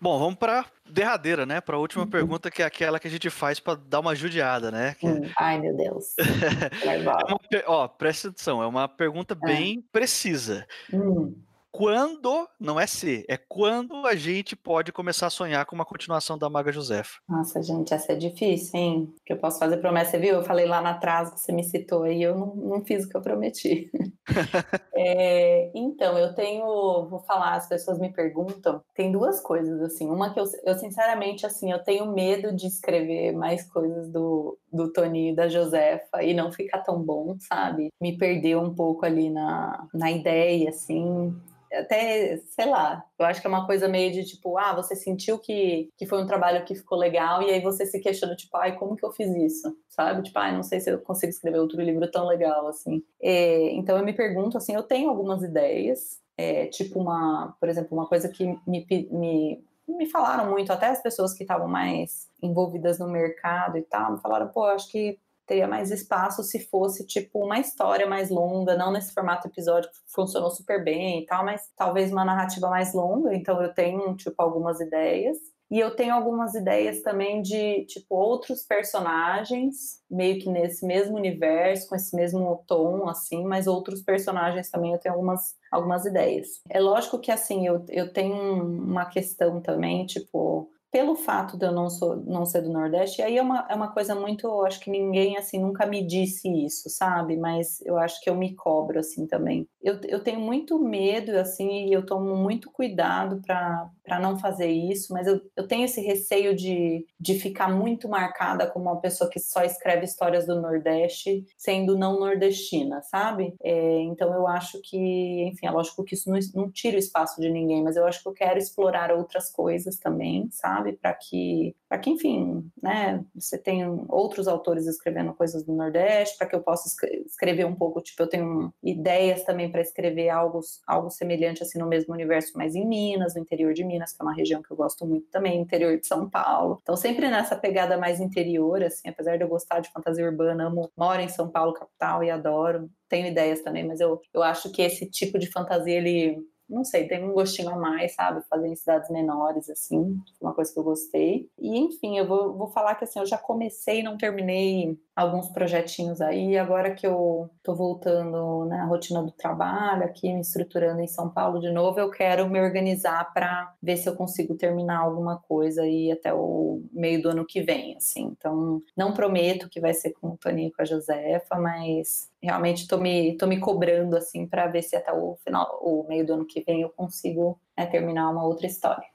Bom, 0.00 0.18
vamos 0.18 0.36
para 0.36 0.64
derradeira, 0.88 1.44
né? 1.44 1.60
Para 1.60 1.76
a 1.76 1.78
última 1.78 2.04
uhum. 2.04 2.10
pergunta, 2.10 2.50
que 2.50 2.62
é 2.62 2.64
aquela 2.64 3.00
que 3.00 3.08
a 3.08 3.10
gente 3.10 3.28
faz 3.30 3.58
para 3.58 3.78
dar 3.86 4.00
uma 4.00 4.14
judiada, 4.14 4.70
né? 4.70 4.94
Que... 4.98 5.06
Hum, 5.06 5.30
ai, 5.36 5.58
meu 5.58 5.76
Deus. 5.76 6.14
é 6.84 6.98
uma, 6.98 7.18
ó, 7.66 7.88
presta 7.88 8.28
atenção, 8.28 8.62
é 8.62 8.66
uma 8.66 8.88
pergunta 8.88 9.36
é. 9.42 9.46
bem 9.46 9.82
precisa. 9.92 10.66
Hum 10.92 11.34
quando, 11.70 12.48
não 12.58 12.78
é 12.78 12.86
se, 12.86 13.24
é 13.28 13.36
quando 13.36 14.06
a 14.06 14.14
gente 14.14 14.54
pode 14.54 14.92
começar 14.92 15.26
a 15.26 15.30
sonhar 15.30 15.64
com 15.66 15.74
uma 15.74 15.84
continuação 15.84 16.36
da 16.36 16.50
Maga 16.50 16.72
Josefa. 16.72 17.18
Nossa, 17.28 17.62
gente, 17.62 17.94
essa 17.94 18.12
é 18.12 18.16
difícil, 18.16 18.78
hein? 18.78 19.14
Que 19.24 19.32
eu 19.32 19.38
posso 19.38 19.58
fazer 19.58 19.76
promessa, 19.78 20.18
viu? 20.18 20.34
Eu 20.34 20.42
falei 20.42 20.66
lá 20.66 20.80
na 20.80 20.90
atrás 20.90 21.30
que 21.30 21.40
você 21.40 21.52
me 21.52 21.62
citou 21.62 22.02
aí, 22.02 22.22
eu 22.22 22.36
não, 22.36 22.54
não 22.54 22.84
fiz 22.84 23.04
o 23.04 23.08
que 23.08 23.16
eu 23.16 23.22
prometi. 23.22 23.90
é, 24.94 25.70
então, 25.74 26.18
eu 26.18 26.34
tenho, 26.34 26.64
vou 27.08 27.20
falar, 27.20 27.54
as 27.54 27.68
pessoas 27.68 27.98
me 27.98 28.12
perguntam, 28.12 28.82
tem 28.94 29.10
duas 29.12 29.40
coisas, 29.40 29.80
assim, 29.80 30.10
uma 30.10 30.32
que 30.32 30.40
eu, 30.40 30.44
eu 30.64 30.74
sinceramente, 30.74 31.46
assim, 31.46 31.70
eu 31.70 31.82
tenho 31.82 32.12
medo 32.12 32.54
de 32.54 32.66
escrever 32.66 33.32
mais 33.32 33.64
coisas 33.70 34.10
do, 34.10 34.58
do 34.72 34.92
Toninho 34.92 35.32
e 35.32 35.36
da 35.36 35.48
Josefa 35.48 36.22
e 36.22 36.34
não 36.34 36.52
ficar 36.52 36.78
tão 36.78 37.02
bom, 37.02 37.36
sabe? 37.40 37.88
Me 38.00 38.16
perder 38.16 38.56
um 38.56 38.74
pouco 38.74 39.06
ali 39.06 39.30
na, 39.30 39.86
na 39.94 40.10
ideia, 40.10 40.70
assim, 40.70 41.34
até, 41.72 42.36
sei 42.38 42.66
lá, 42.66 43.04
eu 43.18 43.26
acho 43.26 43.40
que 43.40 43.46
é 43.46 43.50
uma 43.50 43.66
coisa 43.66 43.88
meio 43.88 44.12
de 44.12 44.24
tipo, 44.24 44.56
ah, 44.58 44.74
você 44.74 44.94
sentiu 44.94 45.38
que, 45.38 45.90
que 45.96 46.06
foi 46.06 46.22
um 46.22 46.26
trabalho 46.26 46.64
que 46.64 46.74
ficou 46.74 46.98
legal 46.98 47.42
e 47.42 47.50
aí 47.50 47.60
você 47.60 47.86
se 47.86 48.00
questiona, 48.00 48.34
tipo, 48.36 48.56
ai, 48.56 48.76
como 48.76 48.96
que 48.96 49.04
eu 49.04 49.12
fiz 49.12 49.28
isso? 49.34 49.76
Sabe? 49.88 50.22
Tipo, 50.22 50.38
ai, 50.38 50.54
não 50.54 50.62
sei 50.62 50.80
se 50.80 50.90
eu 50.90 50.98
consigo 51.00 51.30
escrever 51.30 51.58
outro 51.58 51.80
livro 51.80 52.10
tão 52.10 52.26
legal 52.26 52.66
assim. 52.68 53.02
É, 53.20 53.72
então 53.72 53.96
eu 53.96 54.04
me 54.04 54.12
pergunto, 54.12 54.56
assim, 54.56 54.74
eu 54.74 54.82
tenho 54.82 55.10
algumas 55.10 55.42
ideias, 55.42 56.20
é, 56.36 56.66
tipo 56.66 57.00
uma, 57.00 57.56
por 57.60 57.68
exemplo, 57.68 57.96
uma 57.96 58.06
coisa 58.06 58.28
que 58.28 58.44
me, 58.66 58.86
me, 59.10 59.64
me 59.88 60.06
falaram 60.06 60.50
muito, 60.50 60.72
até 60.72 60.86
as 60.86 61.02
pessoas 61.02 61.34
que 61.34 61.42
estavam 61.42 61.66
mais 61.66 62.28
envolvidas 62.42 62.98
no 62.98 63.08
mercado 63.08 63.76
e 63.78 63.82
tal, 63.82 64.12
me 64.12 64.20
falaram, 64.20 64.48
pô, 64.48 64.64
acho 64.64 64.90
que 64.90 65.18
teria 65.48 65.66
mais 65.66 65.90
espaço 65.90 66.42
se 66.42 66.60
fosse 66.68 67.06
tipo 67.06 67.42
uma 67.42 67.58
história 67.58 68.06
mais 68.06 68.28
longa, 68.28 68.76
não 68.76 68.92
nesse 68.92 69.12
formato 69.12 69.48
episódio 69.48 69.90
que 69.90 69.96
funcionou 70.06 70.50
super 70.50 70.84
bem 70.84 71.22
e 71.22 71.26
tal, 71.26 71.44
mas 71.44 71.62
talvez 71.74 72.12
uma 72.12 72.24
narrativa 72.24 72.68
mais 72.68 72.92
longa. 72.92 73.34
Então 73.34 73.60
eu 73.62 73.72
tenho 73.72 74.14
tipo 74.14 74.40
algumas 74.40 74.78
ideias. 74.78 75.38
E 75.70 75.78
eu 75.78 75.94
tenho 75.94 76.14
algumas 76.14 76.54
ideias 76.54 77.02
também 77.02 77.42
de, 77.42 77.84
tipo, 77.84 78.14
outros 78.14 78.64
personagens, 78.64 80.02
meio 80.10 80.40
que 80.40 80.48
nesse 80.48 80.86
mesmo 80.86 81.14
universo, 81.14 81.90
com 81.90 81.94
esse 81.94 82.16
mesmo 82.16 82.64
tom, 82.66 83.06
assim, 83.06 83.44
mas 83.44 83.66
outros 83.66 84.00
personagens 84.00 84.70
também 84.70 84.92
eu 84.92 84.98
tenho 84.98 85.14
algumas, 85.14 85.54
algumas 85.70 86.06
ideias. 86.06 86.62
É 86.70 86.80
lógico 86.80 87.18
que, 87.18 87.30
assim, 87.30 87.66
eu, 87.66 87.84
eu 87.90 88.10
tenho 88.10 88.64
uma 88.64 89.04
questão 89.04 89.60
também, 89.60 90.06
tipo, 90.06 90.70
pelo 90.90 91.14
fato 91.14 91.56
de 91.56 91.66
eu 91.66 91.72
não, 91.72 91.90
sou, 91.90 92.16
não 92.16 92.46
ser 92.46 92.62
do 92.62 92.70
Nordeste, 92.70 93.20
e 93.20 93.24
aí 93.24 93.36
é 93.36 93.42
uma, 93.42 93.66
é 93.68 93.74
uma 93.74 93.92
coisa 93.92 94.14
muito, 94.14 94.64
acho 94.64 94.80
que 94.80 94.90
ninguém, 94.90 95.36
assim, 95.36 95.58
nunca 95.58 95.84
me 95.86 96.02
disse 96.02 96.48
isso, 96.64 96.88
sabe? 96.88 97.36
Mas 97.36 97.80
eu 97.82 97.98
acho 97.98 98.20
que 98.22 98.30
eu 98.30 98.34
me 98.34 98.54
cobro, 98.54 98.98
assim, 98.98 99.26
também. 99.26 99.68
Eu, 99.82 100.00
eu 100.04 100.22
tenho 100.22 100.40
muito 100.40 100.78
medo, 100.78 101.32
assim, 101.38 101.86
e 101.88 101.92
eu 101.92 102.04
tomo 102.06 102.34
muito 102.36 102.70
cuidado 102.70 103.42
para 103.46 103.90
não 104.20 104.38
fazer 104.38 104.68
isso, 104.68 105.12
mas 105.12 105.26
eu, 105.26 105.40
eu 105.56 105.66
tenho 105.66 105.84
esse 105.84 106.00
receio 106.00 106.54
de, 106.54 107.04
de 107.18 107.34
ficar 107.34 107.68
muito 107.68 108.08
marcada 108.08 108.66
como 108.70 108.86
uma 108.86 109.00
pessoa 109.00 109.28
que 109.28 109.40
só 109.40 109.64
escreve 109.64 110.04
histórias 110.04 110.46
do 110.46 110.60
Nordeste, 110.60 111.44
sendo 111.56 111.98
não 111.98 112.20
nordestina, 112.20 113.02
sabe? 113.02 113.54
É, 113.62 114.00
então 114.02 114.32
eu 114.32 114.46
acho 114.46 114.80
que, 114.82 115.42
enfim, 115.48 115.66
é 115.66 115.70
lógico 115.70 116.04
que 116.04 116.14
isso 116.14 116.30
não, 116.30 116.38
não 116.54 116.70
tira 116.70 116.96
o 116.96 117.00
espaço 117.00 117.40
de 117.40 117.50
ninguém, 117.50 117.82
mas 117.82 117.96
eu 117.96 118.06
acho 118.06 118.22
que 118.22 118.28
eu 118.28 118.32
quero 118.32 118.58
explorar 118.58 119.10
outras 119.10 119.50
coisas 119.50 119.98
também, 119.98 120.48
sabe? 120.52 120.68
sabe? 120.68 120.92
Para 120.92 121.14
que, 121.14 121.74
para 121.88 121.98
que, 121.98 122.10
enfim, 122.10 122.70
né? 122.82 123.24
Você 123.34 123.58
tem 123.58 123.84
outros 124.08 124.46
autores 124.46 124.86
escrevendo 124.86 125.34
coisas 125.34 125.64
do 125.64 125.72
Nordeste, 125.72 126.36
para 126.36 126.46
que 126.46 126.54
eu 126.54 126.62
possa 126.62 126.88
escrever 127.26 127.64
um 127.64 127.74
pouco, 127.74 128.00
tipo, 128.02 128.22
eu 128.22 128.28
tenho 128.28 128.72
ideias 128.82 129.44
também 129.44 129.70
para 129.70 129.80
escrever 129.80 130.28
algo, 130.28 130.60
algo 130.86 131.10
semelhante 131.10 131.62
assim 131.62 131.78
no 131.78 131.88
mesmo 131.88 132.12
universo, 132.14 132.52
mas 132.54 132.74
em 132.74 132.86
Minas, 132.86 133.34
no 133.34 133.40
interior 133.40 133.72
de 133.72 133.84
Minas, 133.84 133.97
que 134.06 134.22
é 134.22 134.24
uma 134.24 134.34
região 134.34 134.62
que 134.62 134.70
eu 134.70 134.76
gosto 134.76 135.06
muito 135.06 135.26
também, 135.30 135.60
interior 135.60 135.98
de 135.98 136.06
São 136.06 136.28
Paulo. 136.28 136.78
Então, 136.82 136.96
sempre 136.96 137.28
nessa 137.28 137.56
pegada 137.56 137.96
mais 137.96 138.20
interior, 138.20 138.82
assim, 138.82 139.08
apesar 139.08 139.36
de 139.36 139.44
eu 139.44 139.48
gostar 139.48 139.80
de 139.80 139.90
fantasia 139.90 140.24
urbana, 140.24 140.66
amo, 140.66 140.90
moro 140.96 141.20
em 141.20 141.28
São 141.28 141.48
Paulo, 141.48 141.72
capital, 141.72 142.22
e 142.22 142.30
adoro. 142.30 142.90
Tenho 143.08 143.26
ideias 143.26 143.62
também, 143.62 143.86
mas 143.86 144.00
eu, 144.00 144.20
eu 144.32 144.42
acho 144.42 144.70
que 144.70 144.82
esse 144.82 145.06
tipo 145.06 145.38
de 145.38 145.50
fantasia, 145.50 145.96
ele 145.96 146.38
não 146.68 146.84
sei, 146.84 147.08
tem 147.08 147.24
um 147.24 147.32
gostinho 147.32 147.70
a 147.70 147.76
mais, 147.76 148.14
sabe? 148.14 148.42
Fazer 148.48 148.68
em 148.68 148.76
cidades 148.76 149.08
menores, 149.10 149.70
assim, 149.70 150.20
uma 150.40 150.52
coisa 150.52 150.70
que 150.70 150.78
eu 150.78 150.84
gostei. 150.84 151.48
E, 151.60 151.78
enfim, 151.78 152.18
eu 152.18 152.26
vou, 152.26 152.56
vou 152.56 152.68
falar 152.68 152.94
que, 152.94 153.04
assim, 153.04 153.18
eu 153.18 153.26
já 153.26 153.36
comecei 153.36 154.00
e 154.00 154.02
não 154.02 154.16
terminei 154.16 154.98
alguns 155.14 155.48
projetinhos 155.48 156.20
aí. 156.20 156.56
Agora 156.56 156.94
que 156.94 157.06
eu 157.06 157.50
tô 157.62 157.74
voltando 157.74 158.64
na 158.66 158.84
rotina 158.86 159.22
do 159.22 159.32
trabalho, 159.32 160.04
aqui 160.04 160.32
me 160.32 160.40
estruturando 160.40 161.00
em 161.00 161.08
São 161.08 161.28
Paulo 161.28 161.60
de 161.60 161.70
novo, 161.70 161.98
eu 161.98 162.10
quero 162.10 162.48
me 162.48 162.60
organizar 162.60 163.32
para 163.32 163.74
ver 163.82 163.96
se 163.96 164.08
eu 164.08 164.14
consigo 164.14 164.54
terminar 164.54 165.00
alguma 165.00 165.36
coisa 165.38 165.82
aí 165.82 166.12
até 166.12 166.32
o 166.32 166.82
meio 166.92 167.20
do 167.20 167.30
ano 167.30 167.44
que 167.44 167.60
vem, 167.62 167.96
assim. 167.96 168.34
Então, 168.38 168.80
não 168.96 169.12
prometo 169.12 169.68
que 169.68 169.80
vai 169.80 169.92
ser 169.92 170.12
com 170.12 170.28
o 170.28 170.36
Toninho 170.36 170.68
e 170.68 170.72
com 170.72 170.82
a 170.82 170.84
Josefa, 170.84 171.56
mas 171.56 172.30
realmente 172.40 172.86
tô 172.86 172.98
me, 172.98 173.36
tô 173.36 173.46
me 173.46 173.58
cobrando, 173.58 174.16
assim, 174.16 174.46
para 174.46 174.68
ver 174.68 174.82
se 174.82 174.94
até 174.94 175.12
o 175.12 175.36
final, 175.44 175.80
o 175.82 176.06
meio 176.08 176.24
do 176.24 176.34
ano 176.34 176.46
que 176.46 176.62
vem 176.62 176.82
eu 176.82 176.90
consigo 176.90 177.58
né, 177.76 177.86
terminar 177.86 178.30
uma 178.30 178.44
outra 178.44 178.66
história. 178.66 179.06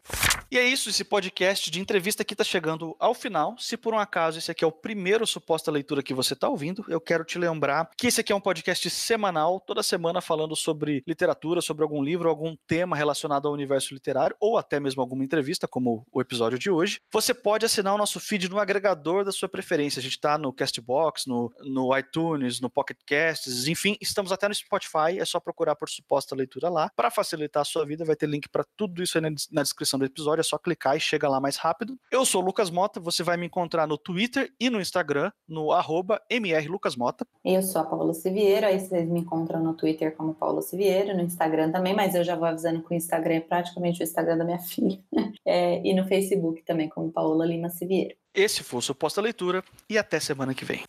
E 0.53 0.57
é 0.59 0.67
isso, 0.67 0.87
esse 0.87 1.03
podcast 1.03 1.71
de 1.71 1.81
entrevista 1.81 2.21
aqui 2.21 2.35
está 2.35 2.43
chegando 2.43 2.95
ao 2.99 3.15
final. 3.15 3.55
Se 3.57 3.75
por 3.75 3.91
um 3.91 3.97
acaso 3.97 4.37
esse 4.37 4.51
aqui 4.51 4.63
é 4.63 4.67
o 4.67 4.71
primeiro 4.71 5.25
suposta 5.25 5.71
leitura 5.71 6.03
que 6.03 6.13
você 6.13 6.33
está 6.33 6.47
ouvindo, 6.47 6.85
eu 6.87 7.01
quero 7.01 7.25
te 7.25 7.39
lembrar 7.39 7.89
que 7.97 8.05
esse 8.05 8.21
aqui 8.21 8.31
é 8.31 8.35
um 8.35 8.39
podcast 8.39 8.87
semanal, 8.91 9.59
toda 9.59 9.81
semana 9.81 10.21
falando 10.21 10.55
sobre 10.55 11.03
literatura, 11.07 11.59
sobre 11.59 11.81
algum 11.81 12.03
livro, 12.03 12.29
algum 12.29 12.55
tema 12.67 12.95
relacionado 12.95 13.47
ao 13.47 13.53
universo 13.55 13.95
literário, 13.95 14.35
ou 14.39 14.55
até 14.55 14.79
mesmo 14.79 15.01
alguma 15.01 15.23
entrevista, 15.23 15.67
como 15.67 16.05
o 16.11 16.21
episódio 16.21 16.59
de 16.59 16.69
hoje. 16.69 17.01
Você 17.11 17.33
pode 17.33 17.65
assinar 17.65 17.95
o 17.95 17.97
nosso 17.97 18.19
feed 18.19 18.47
no 18.47 18.59
agregador 18.59 19.25
da 19.25 19.31
sua 19.31 19.49
preferência. 19.49 19.99
A 19.99 20.03
gente 20.03 20.17
está 20.17 20.37
no 20.37 20.53
Castbox, 20.53 21.25
no, 21.25 21.51
no 21.63 21.97
iTunes, 21.97 22.61
no 22.61 22.69
Pocket 22.69 22.99
Casts, 23.07 23.67
enfim, 23.67 23.97
estamos 23.99 24.31
até 24.31 24.47
no 24.47 24.53
Spotify, 24.53 25.17
é 25.17 25.25
só 25.25 25.39
procurar 25.39 25.75
por 25.75 25.89
suposta 25.89 26.35
leitura 26.35 26.69
lá. 26.69 26.91
Para 26.95 27.09
facilitar 27.09 27.61
a 27.61 27.65
sua 27.65 27.87
vida, 27.87 28.05
vai 28.05 28.15
ter 28.15 28.29
link 28.29 28.47
para 28.49 28.63
tudo 28.77 29.01
isso 29.01 29.17
aí 29.17 29.21
na, 29.23 29.31
na 29.51 29.63
descrição 29.63 29.97
do 29.97 30.05
episódio 30.05 30.42
é 30.43 30.45
só 30.45 30.57
clicar 30.57 30.95
e 30.95 30.99
chega 30.99 31.27
lá 31.27 31.39
mais 31.39 31.57
rápido. 31.57 31.97
Eu 32.11 32.25
sou 32.25 32.41
o 32.41 32.45
Lucas 32.45 32.69
Mota, 32.69 32.99
você 32.99 33.23
vai 33.23 33.37
me 33.37 33.47
encontrar 33.47 33.87
no 33.87 33.97
Twitter 33.97 34.51
e 34.59 34.69
no 34.69 34.79
Instagram, 34.79 35.31
no 35.47 35.71
arroba 35.71 36.21
mrlucasmota. 36.29 37.25
Eu 37.43 37.61
sou 37.61 37.81
a 37.81 37.85
Paula 37.85 38.13
Siviero, 38.13 38.67
aí 38.67 38.79
vocês 38.79 39.07
me 39.07 39.21
encontram 39.21 39.63
no 39.63 39.73
Twitter 39.73 40.15
como 40.15 40.33
Paula 40.33 40.61
Siviero, 40.61 41.15
no 41.15 41.21
Instagram 41.21 41.71
também, 41.71 41.95
mas 41.95 42.13
eu 42.13 42.23
já 42.23 42.35
vou 42.35 42.45
avisando 42.45 42.83
que 42.83 42.93
o 42.93 42.95
Instagram 42.95 43.35
é 43.35 43.39
praticamente 43.41 44.01
o 44.01 44.03
Instagram 44.03 44.37
da 44.37 44.45
minha 44.45 44.59
filha. 44.61 44.99
É, 45.45 45.81
e 45.85 45.93
no 45.93 46.05
Facebook 46.05 46.63
também 46.63 46.89
como 46.89 47.11
Paula 47.11 47.45
Lima 47.45 47.69
Siviero. 47.69 48.15
Esse 48.33 48.63
foi 48.63 48.79
o 48.79 48.81
Suposta 48.81 49.21
Leitura 49.21 49.63
e 49.89 49.97
até 49.97 50.19
semana 50.19 50.53
que 50.53 50.65
vem. 50.65 50.83